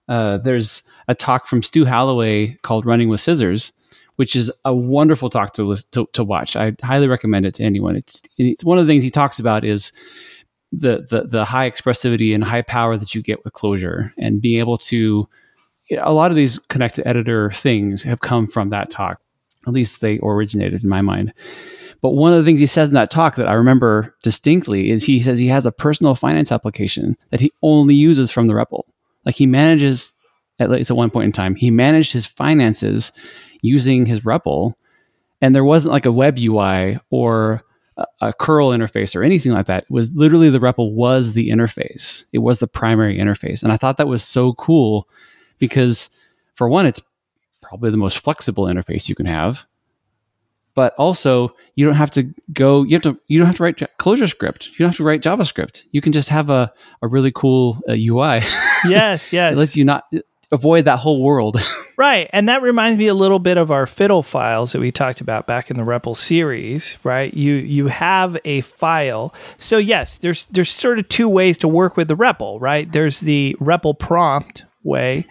Uh, 0.07 0.37
there's 0.37 0.83
a 1.07 1.15
talk 1.15 1.47
from 1.47 1.63
Stu 1.63 1.85
Halloway 1.85 2.57
called 2.63 2.85
"Running 2.85 3.09
with 3.09 3.21
Scissors," 3.21 3.71
which 4.17 4.35
is 4.35 4.51
a 4.65 4.75
wonderful 4.75 5.29
talk 5.29 5.53
to, 5.53 5.75
to, 5.91 6.07
to 6.13 6.23
watch. 6.23 6.55
I 6.55 6.75
highly 6.83 7.07
recommend 7.07 7.45
it 7.45 7.55
to 7.55 7.63
anyone. 7.63 7.95
It's, 7.95 8.21
it's 8.37 8.63
one 8.63 8.77
of 8.77 8.85
the 8.85 8.91
things 8.91 9.03
he 9.03 9.11
talks 9.11 9.39
about 9.39 9.63
is 9.63 9.91
the, 10.71 11.05
the, 11.09 11.23
the 11.23 11.45
high 11.45 11.69
expressivity 11.69 12.33
and 12.33 12.43
high 12.43 12.63
power 12.63 12.97
that 12.97 13.15
you 13.15 13.21
get 13.21 13.43
with 13.43 13.53
Clojure 13.53 14.09
and 14.17 14.41
being 14.41 14.59
able 14.59 14.77
to, 14.79 15.27
you 15.89 15.97
know, 15.97 16.03
a 16.03 16.13
lot 16.13 16.31
of 16.31 16.35
these 16.35 16.59
connected 16.67 17.07
editor 17.07 17.51
things 17.51 18.03
have 18.03 18.21
come 18.21 18.47
from 18.47 18.69
that 18.69 18.89
talk. 18.89 19.21
At 19.67 19.73
least 19.73 20.01
they 20.01 20.19
originated 20.23 20.83
in 20.83 20.89
my 20.89 21.01
mind. 21.01 21.33
But 22.01 22.11
one 22.11 22.31
of 22.31 22.39
the 22.39 22.45
things 22.45 22.59
he 22.59 22.67
says 22.67 22.89
in 22.89 22.93
that 22.93 23.09
talk 23.09 23.35
that 23.35 23.47
I 23.47 23.53
remember 23.53 24.15
distinctly 24.23 24.91
is 24.91 25.03
he 25.03 25.21
says 25.21 25.39
he 25.39 25.47
has 25.47 25.65
a 25.65 25.71
personal 25.71 26.15
finance 26.15 26.51
application 26.51 27.17
that 27.31 27.39
he 27.39 27.51
only 27.63 27.95
uses 27.95 28.31
from 28.31 28.47
the 28.47 28.53
REPL. 28.53 28.83
Like 29.25 29.35
he 29.35 29.45
manages, 29.45 30.11
at 30.59 30.69
least 30.69 30.91
at 30.91 30.97
one 30.97 31.09
point 31.09 31.25
in 31.25 31.31
time, 31.31 31.55
he 31.55 31.71
managed 31.71 32.13
his 32.13 32.25
finances 32.25 33.11
using 33.61 34.05
his 34.05 34.21
REPL, 34.21 34.73
and 35.41 35.53
there 35.53 35.63
wasn't 35.65 35.91
like 35.91 36.05
a 36.05 36.11
web 36.11 36.37
UI 36.37 36.99
or 37.09 37.63
a, 37.97 38.05
a 38.21 38.33
curl 38.33 38.69
interface 38.69 39.15
or 39.15 39.23
anything 39.23 39.51
like 39.51 39.65
that. 39.65 39.83
It 39.83 39.91
was 39.91 40.15
literally 40.15 40.49
the 40.49 40.59
REPL 40.59 40.93
was 40.93 41.33
the 41.33 41.49
interface. 41.49 42.25
It 42.31 42.39
was 42.39 42.59
the 42.59 42.67
primary 42.67 43.17
interface, 43.17 43.63
and 43.63 43.71
I 43.71 43.77
thought 43.77 43.97
that 43.97 44.07
was 44.07 44.23
so 44.23 44.53
cool 44.53 45.09
because, 45.57 46.09
for 46.55 46.69
one, 46.69 46.85
it's 46.85 47.01
probably 47.61 47.89
the 47.89 47.97
most 47.97 48.19
flexible 48.19 48.65
interface 48.65 49.09
you 49.09 49.15
can 49.15 49.25
have. 49.25 49.65
But 50.77 50.93
also 50.99 51.55
you 51.73 51.87
don't 51.87 51.95
have 51.95 52.11
to 52.11 52.31
go 52.53 52.83
you 52.83 52.93
have 52.93 53.01
to 53.01 53.17
you 53.25 53.39
don't 53.39 53.47
have 53.47 53.57
to 53.57 53.63
write 53.63 53.77
ClojureScript. 53.97 54.67
You 54.67 54.77
don't 54.77 54.89
have 54.89 54.97
to 54.97 55.03
write 55.03 55.23
javascript. 55.23 55.81
You 55.91 56.01
can 56.01 56.13
just 56.13 56.29
have 56.29 56.51
a, 56.51 56.71
a 57.01 57.07
really 57.07 57.31
cool 57.31 57.81
uh, 57.89 57.93
ui 57.93 58.41
yes 58.87 59.33
yes. 59.33 59.53
It 59.53 59.57
lets 59.57 59.75
you 59.75 59.85
not 59.85 60.03
avoid 60.51 60.85
that 60.85 60.99
whole 60.99 61.23
world. 61.23 61.59
Right 61.97 62.29
and 62.31 62.47
that 62.47 62.61
reminds 62.61 62.99
me 62.99 63.07
a 63.07 63.15
little 63.15 63.39
bit 63.39 63.57
of 63.57 63.71
our 63.71 63.87
fiddle 63.87 64.21
files 64.21 64.71
that 64.73 64.79
we 64.79 64.91
talked 64.91 65.19
about 65.19 65.47
back 65.47 65.71
in 65.71 65.77
the 65.77 65.83
REPL 65.83 66.15
series 66.15 66.95
right? 67.03 67.33
You 67.33 67.55
you 67.55 67.87
have 67.87 68.37
a 68.45 68.61
file. 68.61 69.33
So 69.57 69.79
yes 69.79 70.19
there's 70.19 70.45
there's 70.51 70.69
sort 70.69 70.99
of 70.99 71.09
two 71.09 71.27
ways 71.27 71.57
to 71.57 71.67
work 71.67 71.97
with 71.97 72.07
the 72.07 72.15
REPL 72.15 72.61
right? 72.61 72.91
There's 72.91 73.21
the 73.21 73.55
REPL 73.59 73.97
prompt 73.97 74.63
way 74.83 75.25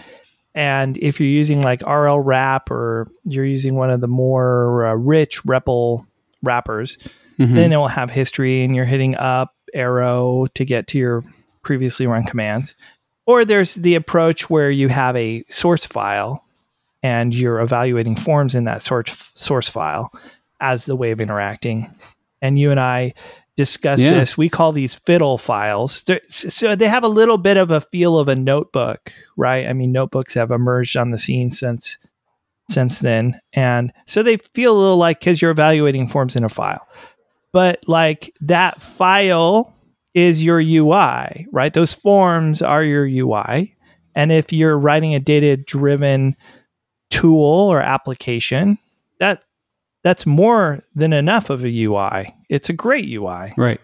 and 0.56 0.96
if 0.96 1.20
you're 1.20 1.28
using 1.28 1.60
like 1.60 1.80
rlwrap 1.80 2.70
or 2.70 3.12
you're 3.24 3.44
using 3.44 3.74
one 3.74 3.90
of 3.90 4.00
the 4.00 4.08
more 4.08 4.86
uh, 4.86 4.94
rich 4.94 5.42
REPL 5.44 6.06
wrappers, 6.42 6.96
mm-hmm. 7.38 7.54
then 7.54 7.72
it 7.74 7.76
will 7.76 7.88
have 7.88 8.10
history 8.10 8.64
and 8.64 8.74
you're 8.74 8.86
hitting 8.86 9.14
up 9.16 9.54
arrow 9.74 10.46
to 10.54 10.64
get 10.64 10.86
to 10.88 10.98
your 10.98 11.22
previously 11.62 12.06
run 12.06 12.24
commands. 12.24 12.74
Or 13.26 13.44
there's 13.44 13.74
the 13.74 13.96
approach 13.96 14.48
where 14.48 14.70
you 14.70 14.88
have 14.88 15.14
a 15.16 15.44
source 15.50 15.84
file 15.84 16.42
and 17.02 17.34
you're 17.34 17.60
evaluating 17.60 18.16
forms 18.16 18.54
in 18.54 18.64
that 18.64 18.80
source 18.80 19.30
source 19.34 19.68
file 19.68 20.10
as 20.60 20.86
the 20.86 20.96
way 20.96 21.10
of 21.10 21.20
interacting. 21.20 21.94
And 22.40 22.58
you 22.58 22.70
and 22.70 22.80
I 22.80 23.12
discuss 23.56 24.00
yeah. 24.00 24.10
this. 24.10 24.36
We 24.36 24.48
call 24.48 24.72
these 24.72 24.94
fiddle 24.94 25.38
files. 25.38 26.02
They're, 26.04 26.20
so 26.28 26.76
they 26.76 26.88
have 26.88 27.04
a 27.04 27.08
little 27.08 27.38
bit 27.38 27.56
of 27.56 27.70
a 27.70 27.80
feel 27.80 28.18
of 28.18 28.28
a 28.28 28.36
notebook, 28.36 29.12
right? 29.36 29.66
I 29.66 29.72
mean, 29.72 29.92
notebooks 29.92 30.34
have 30.34 30.50
emerged 30.50 30.96
on 30.96 31.10
the 31.10 31.18
scene 31.18 31.50
since 31.50 31.98
since 32.68 32.98
then, 32.98 33.40
and 33.52 33.92
so 34.06 34.24
they 34.24 34.38
feel 34.38 34.76
a 34.76 34.78
little 34.78 34.96
like 34.96 35.20
because 35.20 35.40
you're 35.40 35.52
evaluating 35.52 36.08
forms 36.08 36.34
in 36.34 36.42
a 36.42 36.48
file, 36.48 36.86
but 37.52 37.80
like 37.86 38.34
that 38.40 38.82
file 38.82 39.72
is 40.14 40.42
your 40.42 40.58
UI, 40.58 41.46
right? 41.52 41.72
Those 41.72 41.94
forms 41.94 42.62
are 42.62 42.82
your 42.82 43.06
UI, 43.06 43.76
and 44.16 44.32
if 44.32 44.52
you're 44.52 44.76
writing 44.76 45.14
a 45.14 45.20
data 45.20 45.56
driven 45.56 46.34
tool 47.10 47.70
or 47.70 47.80
application, 47.80 48.78
that 49.20 49.44
that's 50.06 50.24
more 50.24 50.84
than 50.94 51.12
enough 51.12 51.50
of 51.50 51.64
a 51.64 51.82
UI. 51.82 52.32
It's 52.48 52.68
a 52.68 52.72
great 52.72 53.08
UI. 53.08 53.52
Right. 53.56 53.80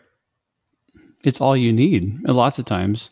It's 1.25 1.41
all 1.41 1.57
you 1.57 1.73
need 1.73 2.17
lots 2.29 2.61
of 2.61 2.65
times. 2.65 3.11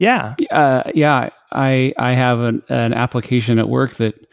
Yeah. 0.00 0.34
Uh, 0.50 0.90
yeah. 0.92 1.30
I 1.52 1.94
I 1.96 2.14
have 2.14 2.40
an, 2.40 2.64
an 2.68 2.92
application 2.92 3.60
at 3.60 3.68
work 3.68 3.94
that 3.98 4.26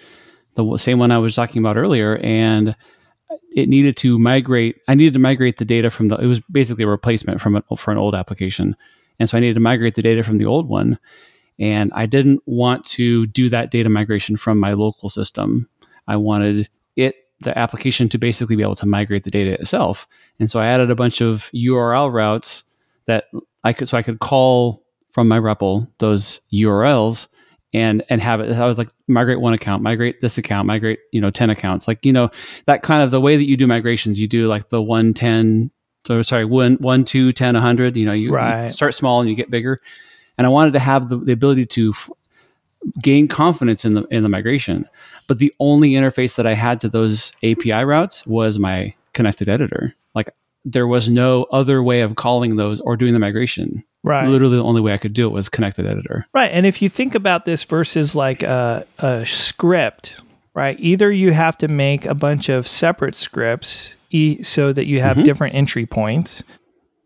the 0.55 0.77
same 0.77 0.97
one 0.97 1.11
I 1.11 1.19
was 1.19 1.35
talking 1.35 1.59
about 1.61 1.77
earlier, 1.77 2.17
and 2.17 2.75
it 3.55 3.69
needed 3.69 3.95
to 3.97 4.17
migrate. 4.17 4.77
I 4.87 4.95
needed 4.95 5.13
to 5.13 5.19
migrate 5.19 5.57
the 5.57 5.65
data 5.65 5.91
from 5.91 6.07
the. 6.07 6.15
It 6.15 6.25
was 6.25 6.39
basically 6.51 6.85
a 6.85 6.87
replacement 6.87 7.41
from 7.41 7.57
a, 7.57 7.77
for 7.77 7.91
an 7.91 7.99
old 7.99 8.15
application, 8.15 8.75
and 9.19 9.29
so 9.29 9.37
I 9.37 9.39
needed 9.39 9.53
to 9.53 9.59
migrate 9.59 9.93
the 9.93 10.01
data 10.01 10.23
from 10.23 10.39
the 10.39 10.47
old 10.47 10.67
one, 10.67 10.97
and 11.59 11.91
I 11.93 12.07
didn't 12.07 12.41
want 12.47 12.85
to 12.85 13.27
do 13.27 13.49
that 13.49 13.69
data 13.69 13.87
migration 13.87 14.35
from 14.35 14.57
my 14.57 14.71
local 14.71 15.11
system. 15.11 15.69
I 16.07 16.15
wanted 16.15 16.69
the 17.41 17.57
application 17.57 18.09
to 18.09 18.17
basically 18.17 18.55
be 18.55 18.63
able 18.63 18.75
to 18.75 18.85
migrate 18.85 19.23
the 19.23 19.31
data 19.31 19.53
itself. 19.53 20.07
And 20.39 20.51
so 20.51 20.59
I 20.59 20.67
added 20.67 20.91
a 20.91 20.95
bunch 20.95 21.21
of 21.21 21.49
URL 21.53 22.11
routes 22.11 22.63
that 23.05 23.25
I 23.63 23.73
could 23.73 23.89
so 23.89 23.97
I 23.97 24.03
could 24.03 24.19
call 24.19 24.83
from 25.11 25.27
my 25.27 25.39
REPL 25.39 25.87
those 25.99 26.41
URLs 26.53 27.27
and 27.73 28.03
and 28.09 28.21
have 28.21 28.41
it. 28.41 28.51
I 28.51 28.65
was 28.65 28.77
like 28.77 28.89
migrate 29.07 29.39
one 29.39 29.53
account, 29.53 29.83
migrate 29.83 30.21
this 30.21 30.37
account, 30.37 30.67
migrate 30.67 30.99
you 31.11 31.21
know 31.21 31.31
ten 31.31 31.49
accounts. 31.49 31.87
Like 31.87 32.05
you 32.05 32.13
know 32.13 32.29
that 32.65 32.83
kind 32.83 33.03
of 33.03 33.11
the 33.11 33.21
way 33.21 33.37
that 33.37 33.47
you 33.47 33.57
do 33.57 33.67
migrations. 33.67 34.19
You 34.19 34.27
do 34.27 34.47
like 34.47 34.69
the 34.69 34.81
one 34.81 35.13
ten. 35.13 35.71
So 36.05 36.21
sorry, 36.21 36.45
one 36.45 36.75
one 36.75 37.05
two 37.05 37.31
ten 37.31 37.55
a 37.55 37.61
hundred. 37.61 37.95
You 37.95 38.05
know 38.05 38.13
you, 38.13 38.31
right. 38.31 38.65
you, 38.65 38.71
start 38.71 38.93
small 38.93 39.21
and 39.21 39.29
you 39.29 39.35
get 39.35 39.51
bigger. 39.51 39.81
And 40.37 40.47
I 40.47 40.49
wanted 40.49 40.73
to 40.73 40.79
have 40.79 41.09
the, 41.09 41.17
the 41.17 41.33
ability 41.33 41.65
to 41.65 41.89
f- 41.89 42.09
gain 43.01 43.27
confidence 43.27 43.85
in 43.85 43.93
the 43.93 44.03
in 44.05 44.23
the 44.23 44.29
migration. 44.29 44.87
But 45.27 45.37
the 45.37 45.53
only 45.59 45.91
interface 45.91 46.35
that 46.35 46.47
I 46.47 46.53
had 46.53 46.79
to 46.81 46.89
those 46.89 47.33
API 47.43 47.83
routes 47.85 48.25
was 48.25 48.59
my 48.59 48.93
connected 49.13 49.49
editor. 49.49 49.93
Like 50.15 50.33
there 50.65 50.87
was 50.87 51.09
no 51.09 51.43
other 51.51 51.81
way 51.83 52.01
of 52.01 52.15
calling 52.15 52.55
those 52.55 52.79
or 52.81 52.97
doing 52.97 53.13
the 53.13 53.19
migration. 53.19 53.83
Right. 54.03 54.27
Literally, 54.27 54.57
the 54.57 54.63
only 54.63 54.81
way 54.81 54.93
I 54.93 54.97
could 54.97 55.13
do 55.13 55.27
it 55.27 55.31
was 55.31 55.49
connected 55.49 55.85
editor. 55.85 56.25
Right. 56.33 56.51
And 56.51 56.65
if 56.65 56.81
you 56.81 56.89
think 56.89 57.15
about 57.15 57.45
this 57.45 57.63
versus 57.63 58.15
like 58.15 58.43
a, 58.43 58.85
a 58.99 59.25
script, 59.25 60.15
right? 60.53 60.79
Either 60.79 61.11
you 61.11 61.31
have 61.31 61.57
to 61.59 61.67
make 61.67 62.05
a 62.05 62.15
bunch 62.15 62.49
of 62.49 62.67
separate 62.67 63.15
scripts 63.17 63.95
e- 64.09 64.41
so 64.41 64.71
that 64.71 64.85
you 64.85 65.01
have 65.01 65.17
mm-hmm. 65.17 65.25
different 65.25 65.55
entry 65.55 65.85
points, 65.85 66.43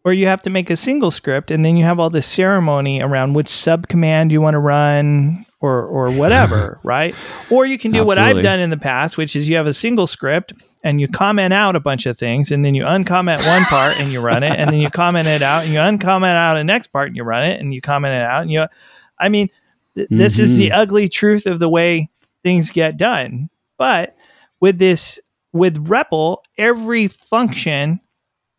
or 0.05 0.13
you 0.13 0.27
have 0.27 0.41
to 0.43 0.49
make 0.49 0.69
a 0.69 0.75
single 0.75 1.11
script 1.11 1.49
and 1.49 1.63
then 1.63 1.77
you 1.77 1.83
have 1.83 1.99
all 1.99 2.09
this 2.09 2.27
ceremony 2.27 3.01
around 3.01 3.33
which 3.33 3.49
sub 3.49 3.87
command 3.87 4.31
you 4.31 4.41
want 4.41 4.53
to 4.53 4.59
run 4.59 5.45
or 5.63 5.85
or 5.85 6.11
whatever, 6.11 6.77
right? 6.83 7.15
Or 7.49 7.65
you 7.65 7.79
can 7.79 7.91
do 7.91 8.01
Absolutely. 8.01 8.23
what 8.23 8.37
I've 8.37 8.43
done 8.43 8.59
in 8.59 8.69
the 8.69 8.77
past, 8.77 9.17
which 9.17 9.35
is 9.35 9.47
you 9.47 9.55
have 9.55 9.65
a 9.65 9.73
single 9.73 10.05
script 10.05 10.53
and 10.83 10.99
you 10.99 11.07
comment 11.07 11.53
out 11.53 11.75
a 11.75 11.79
bunch 11.79 12.05
of 12.05 12.17
things 12.17 12.51
and 12.51 12.65
then 12.65 12.75
you 12.75 12.83
uncomment 12.83 13.45
one 13.47 13.63
part 13.63 13.97
and 13.99 14.11
you 14.11 14.19
run 14.19 14.43
it 14.43 14.59
and 14.59 14.69
then 14.69 14.81
you 14.81 14.89
comment 14.89 15.27
it 15.27 15.41
out 15.41 15.63
and 15.63 15.71
you 15.71 15.79
uncomment 15.79 16.35
out 16.35 16.55
the 16.55 16.63
next 16.65 16.87
part 16.87 17.07
and 17.07 17.15
you 17.15 17.23
run 17.23 17.45
it 17.45 17.61
and 17.61 17.73
you 17.73 17.79
comment 17.79 18.13
it 18.13 18.21
out 18.21 18.41
and 18.41 18.51
you 18.51 18.65
I 19.17 19.29
mean 19.29 19.49
th- 19.95 20.07
mm-hmm. 20.07 20.17
this 20.17 20.37
is 20.37 20.57
the 20.57 20.67
mm-hmm. 20.69 20.81
ugly 20.81 21.07
truth 21.07 21.45
of 21.45 21.59
the 21.59 21.69
way 21.69 22.09
things 22.43 22.69
get 22.69 22.97
done. 22.97 23.49
But 23.77 24.17
with 24.59 24.77
this 24.77 25.19
with 25.53 25.87
REPL, 25.87 26.39
every 26.57 27.07
function 27.07 28.01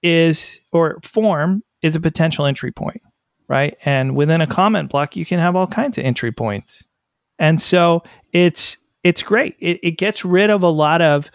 is 0.03 0.59
or 0.73 0.99
form 1.03 1.63
is 1.83 1.97
a 1.97 2.01
potential 2.01 2.47
entry 2.47 2.73
point, 2.73 3.03
right? 3.49 3.77
And 3.85 4.17
within 4.17 4.41
a 4.41 4.47
comment 4.47 4.91
block, 4.91 5.17
you 5.17 5.27
can 5.27 5.41
have 5.41 5.55
all 5.55 5.67
kinds 5.67 5.99
of 5.99 6.05
entry 6.05 6.33
points. 6.33 6.85
And 7.39 7.61
so 7.61 8.03
it's 8.33 8.77
it's 9.03 9.23
great. 9.23 9.57
It, 9.59 9.81
it 9.83 9.93
gets 9.93 10.25
rid 10.25 10.51
of 10.51 10.63
a 10.63 10.69
lot 10.69 11.03
of 11.03 11.31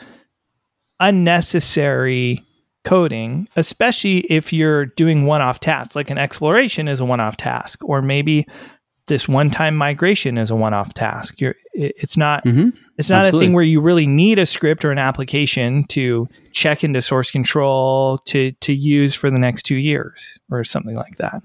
unnecessary 0.99 2.43
coding, 2.83 3.47
especially 3.55 4.19
if 4.21 4.51
you're 4.51 4.87
doing 4.87 5.25
one-off 5.25 5.59
tasks. 5.59 5.95
Like 5.95 6.09
an 6.09 6.17
exploration 6.17 6.87
is 6.87 6.99
a 6.99 7.05
one-off 7.05 7.37
task, 7.37 7.79
or 7.83 8.01
maybe 8.01 8.47
this 9.07 9.27
one-time 9.27 9.75
migration 9.75 10.37
is 10.37 10.49
a 10.49 10.55
one-off 10.55 10.93
task. 10.93 11.39
You're 11.41 11.55
it, 11.73 11.93
it's 11.97 12.17
not 12.17 12.43
mm-hmm. 12.45 12.69
it's 12.97 13.09
not 13.09 13.25
Absolutely. 13.25 13.45
a 13.45 13.47
thing 13.47 13.53
where 13.53 13.63
you 13.63 13.81
really 13.81 14.07
need 14.07 14.39
a 14.39 14.45
script 14.45 14.85
or 14.85 14.91
an 14.91 14.97
application 14.97 15.83
to 15.85 16.27
check 16.51 16.83
into 16.83 17.01
source 17.01 17.31
control 17.31 18.19
to 18.25 18.51
to 18.53 18.73
use 18.73 19.13
for 19.13 19.29
the 19.29 19.39
next 19.39 19.63
two 19.63 19.75
years 19.75 20.39
or 20.49 20.63
something 20.63 20.95
like 20.95 21.17
that. 21.17 21.41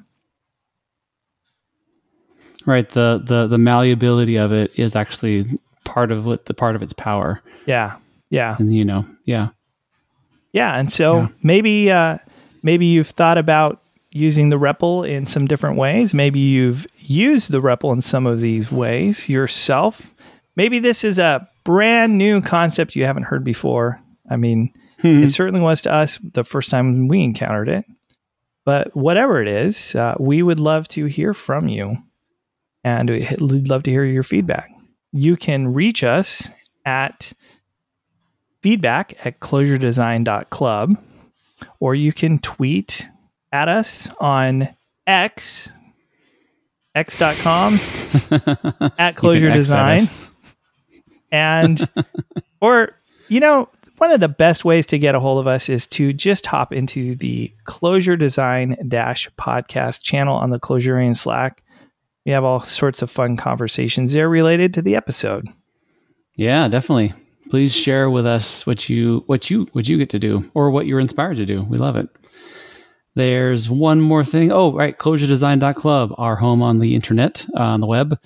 Right. 2.66 2.88
The 2.88 3.22
the 3.24 3.46
the 3.46 3.58
malleability 3.58 4.36
of 4.36 4.52
it 4.52 4.70
is 4.76 4.96
actually 4.96 5.58
part 5.84 6.10
of 6.10 6.24
what 6.24 6.46
the 6.46 6.54
part 6.54 6.76
of 6.76 6.82
its 6.82 6.92
power. 6.92 7.40
Yeah. 7.66 7.96
Yeah. 8.30 8.56
And 8.58 8.74
you 8.74 8.84
know, 8.84 9.04
yeah. 9.24 9.48
Yeah. 10.52 10.78
And 10.78 10.90
so 10.90 11.20
yeah. 11.20 11.28
maybe 11.42 11.90
uh 11.90 12.18
maybe 12.62 12.86
you've 12.86 13.10
thought 13.10 13.38
about 13.38 13.82
using 14.10 14.48
the 14.48 14.58
REPL 14.58 15.08
in 15.08 15.26
some 15.26 15.46
different 15.46 15.76
ways. 15.76 16.14
Maybe 16.14 16.38
you've 16.38 16.86
used 16.98 17.50
the 17.50 17.60
REPL 17.60 17.92
in 17.92 18.00
some 18.00 18.26
of 18.26 18.40
these 18.40 18.70
ways 18.70 19.28
yourself. 19.28 20.08
Maybe 20.56 20.78
this 20.78 21.02
is 21.02 21.18
a 21.18 21.48
brand 21.64 22.16
new 22.16 22.40
concept 22.40 22.94
you 22.94 23.04
haven't 23.04 23.24
heard 23.24 23.42
before. 23.42 24.00
I 24.30 24.36
mean, 24.36 24.72
hmm. 25.00 25.24
it 25.24 25.28
certainly 25.28 25.60
was 25.60 25.82
to 25.82 25.92
us 25.92 26.18
the 26.22 26.44
first 26.44 26.70
time 26.70 27.08
we 27.08 27.22
encountered 27.24 27.68
it. 27.68 27.84
But 28.64 28.94
whatever 28.96 29.42
it 29.42 29.48
is, 29.48 29.94
uh, 29.94 30.14
we 30.18 30.42
would 30.42 30.60
love 30.60 30.88
to 30.88 31.06
hear 31.06 31.34
from 31.34 31.68
you 31.68 31.98
and 32.84 33.08
we'd 33.08 33.68
love 33.68 33.82
to 33.84 33.90
hear 33.90 34.04
your 34.04 34.22
feedback. 34.22 34.70
You 35.12 35.36
can 35.36 35.72
reach 35.72 36.04
us 36.04 36.50
at 36.84 37.32
feedback 38.62 39.14
at 39.26 39.40
clojuredesign.club, 39.40 40.96
or 41.80 41.94
you 41.94 42.12
can 42.12 42.38
tweet 42.38 43.08
at 43.52 43.68
us 43.68 44.08
on 44.20 44.68
X, 45.06 45.70
x.com, 46.94 47.74
at 48.98 49.16
Clojure 49.16 49.52
Design. 49.52 50.02
And, 51.32 51.88
or, 52.60 52.92
you 53.28 53.40
know, 53.40 53.68
one 53.98 54.10
of 54.10 54.20
the 54.20 54.28
best 54.28 54.64
ways 54.64 54.86
to 54.86 54.98
get 54.98 55.14
a 55.14 55.20
hold 55.20 55.40
of 55.40 55.46
us 55.46 55.68
is 55.68 55.86
to 55.86 56.12
just 56.12 56.46
hop 56.46 56.72
into 56.72 57.14
the 57.14 57.52
Clojure 57.64 58.18
Design 58.18 58.76
Dash 58.88 59.28
podcast 59.38 60.02
channel 60.02 60.36
on 60.36 60.50
the 60.50 60.60
Clojurian 60.60 61.16
Slack 61.16 61.63
we 62.24 62.32
have 62.32 62.44
all 62.44 62.64
sorts 62.64 63.02
of 63.02 63.10
fun 63.10 63.36
conversations 63.36 64.12
there 64.12 64.28
related 64.28 64.74
to 64.74 64.82
the 64.82 64.96
episode. 64.96 65.48
Yeah, 66.36 66.68
definitely. 66.68 67.14
Please 67.50 67.74
share 67.74 68.08
with 68.08 68.26
us 68.26 68.66
what 68.66 68.88
you 68.88 69.22
what 69.26 69.50
you 69.50 69.66
what 69.72 69.88
you 69.88 69.98
get 69.98 70.10
to 70.10 70.18
do 70.18 70.50
or 70.54 70.70
what 70.70 70.86
you're 70.86 71.00
inspired 71.00 71.36
to 71.36 71.46
do. 71.46 71.62
We 71.62 71.78
love 71.78 71.96
it. 71.96 72.08
There's 73.14 73.70
one 73.70 74.00
more 74.00 74.24
thing. 74.24 74.50
Oh, 74.50 74.72
right, 74.72 74.98
clojuredesign.club, 74.98 76.14
our 76.18 76.34
home 76.34 76.62
on 76.62 76.80
the 76.80 76.94
internet, 76.94 77.46
uh, 77.54 77.60
on 77.62 77.80
the 77.80 77.86
web. 77.86 78.18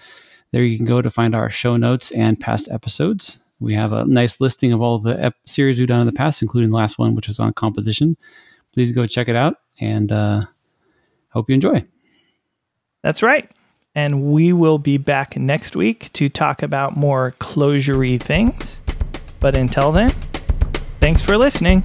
There 0.51 0.63
you 0.63 0.79
can 0.79 0.87
go 0.87 1.03
to 1.03 1.11
find 1.11 1.35
our 1.35 1.51
show 1.51 1.77
notes 1.77 2.11
and 2.13 2.41
past 2.41 2.71
episodes. 2.71 3.43
We 3.61 3.75
have 3.75 3.93
a 3.93 4.07
nice 4.07 4.41
listing 4.41 4.73
of 4.73 4.81
all 4.81 4.99
the 4.99 5.23
ep- 5.23 5.35
series 5.45 5.79
we've 5.79 5.89
done 5.89 6.01
in 6.01 6.07
the 6.07 6.13
past, 6.13 6.41
including 6.41 6.71
the 6.71 6.77
last 6.77 6.99
one, 6.99 7.15
which 7.15 7.29
was 7.29 7.39
on 7.39 7.53
composition. 7.53 8.17
Please 8.73 8.93
go 8.93 9.07
check 9.07 9.29
it 9.29 9.37
out 9.37 9.57
and 9.79 10.11
uh, 10.11 10.43
hope 11.31 11.51
you 11.51 11.55
enjoy. 11.55 11.85
That's 13.03 13.23
right. 13.23 13.51
And 13.99 14.23
we 14.33 14.53
will 14.53 14.79
be 14.79 14.97
back 14.97 15.37
next 15.37 15.75
week 15.75 16.13
to 16.13 16.29
talk 16.29 16.63
about 16.63 16.97
more 16.97 17.35
closurey 17.41 18.21
things. 18.21 18.81
But 19.41 19.57
until 19.57 19.91
then, 19.91 20.11
thanks 21.01 21.21
for 21.21 21.37
listening. 21.37 21.83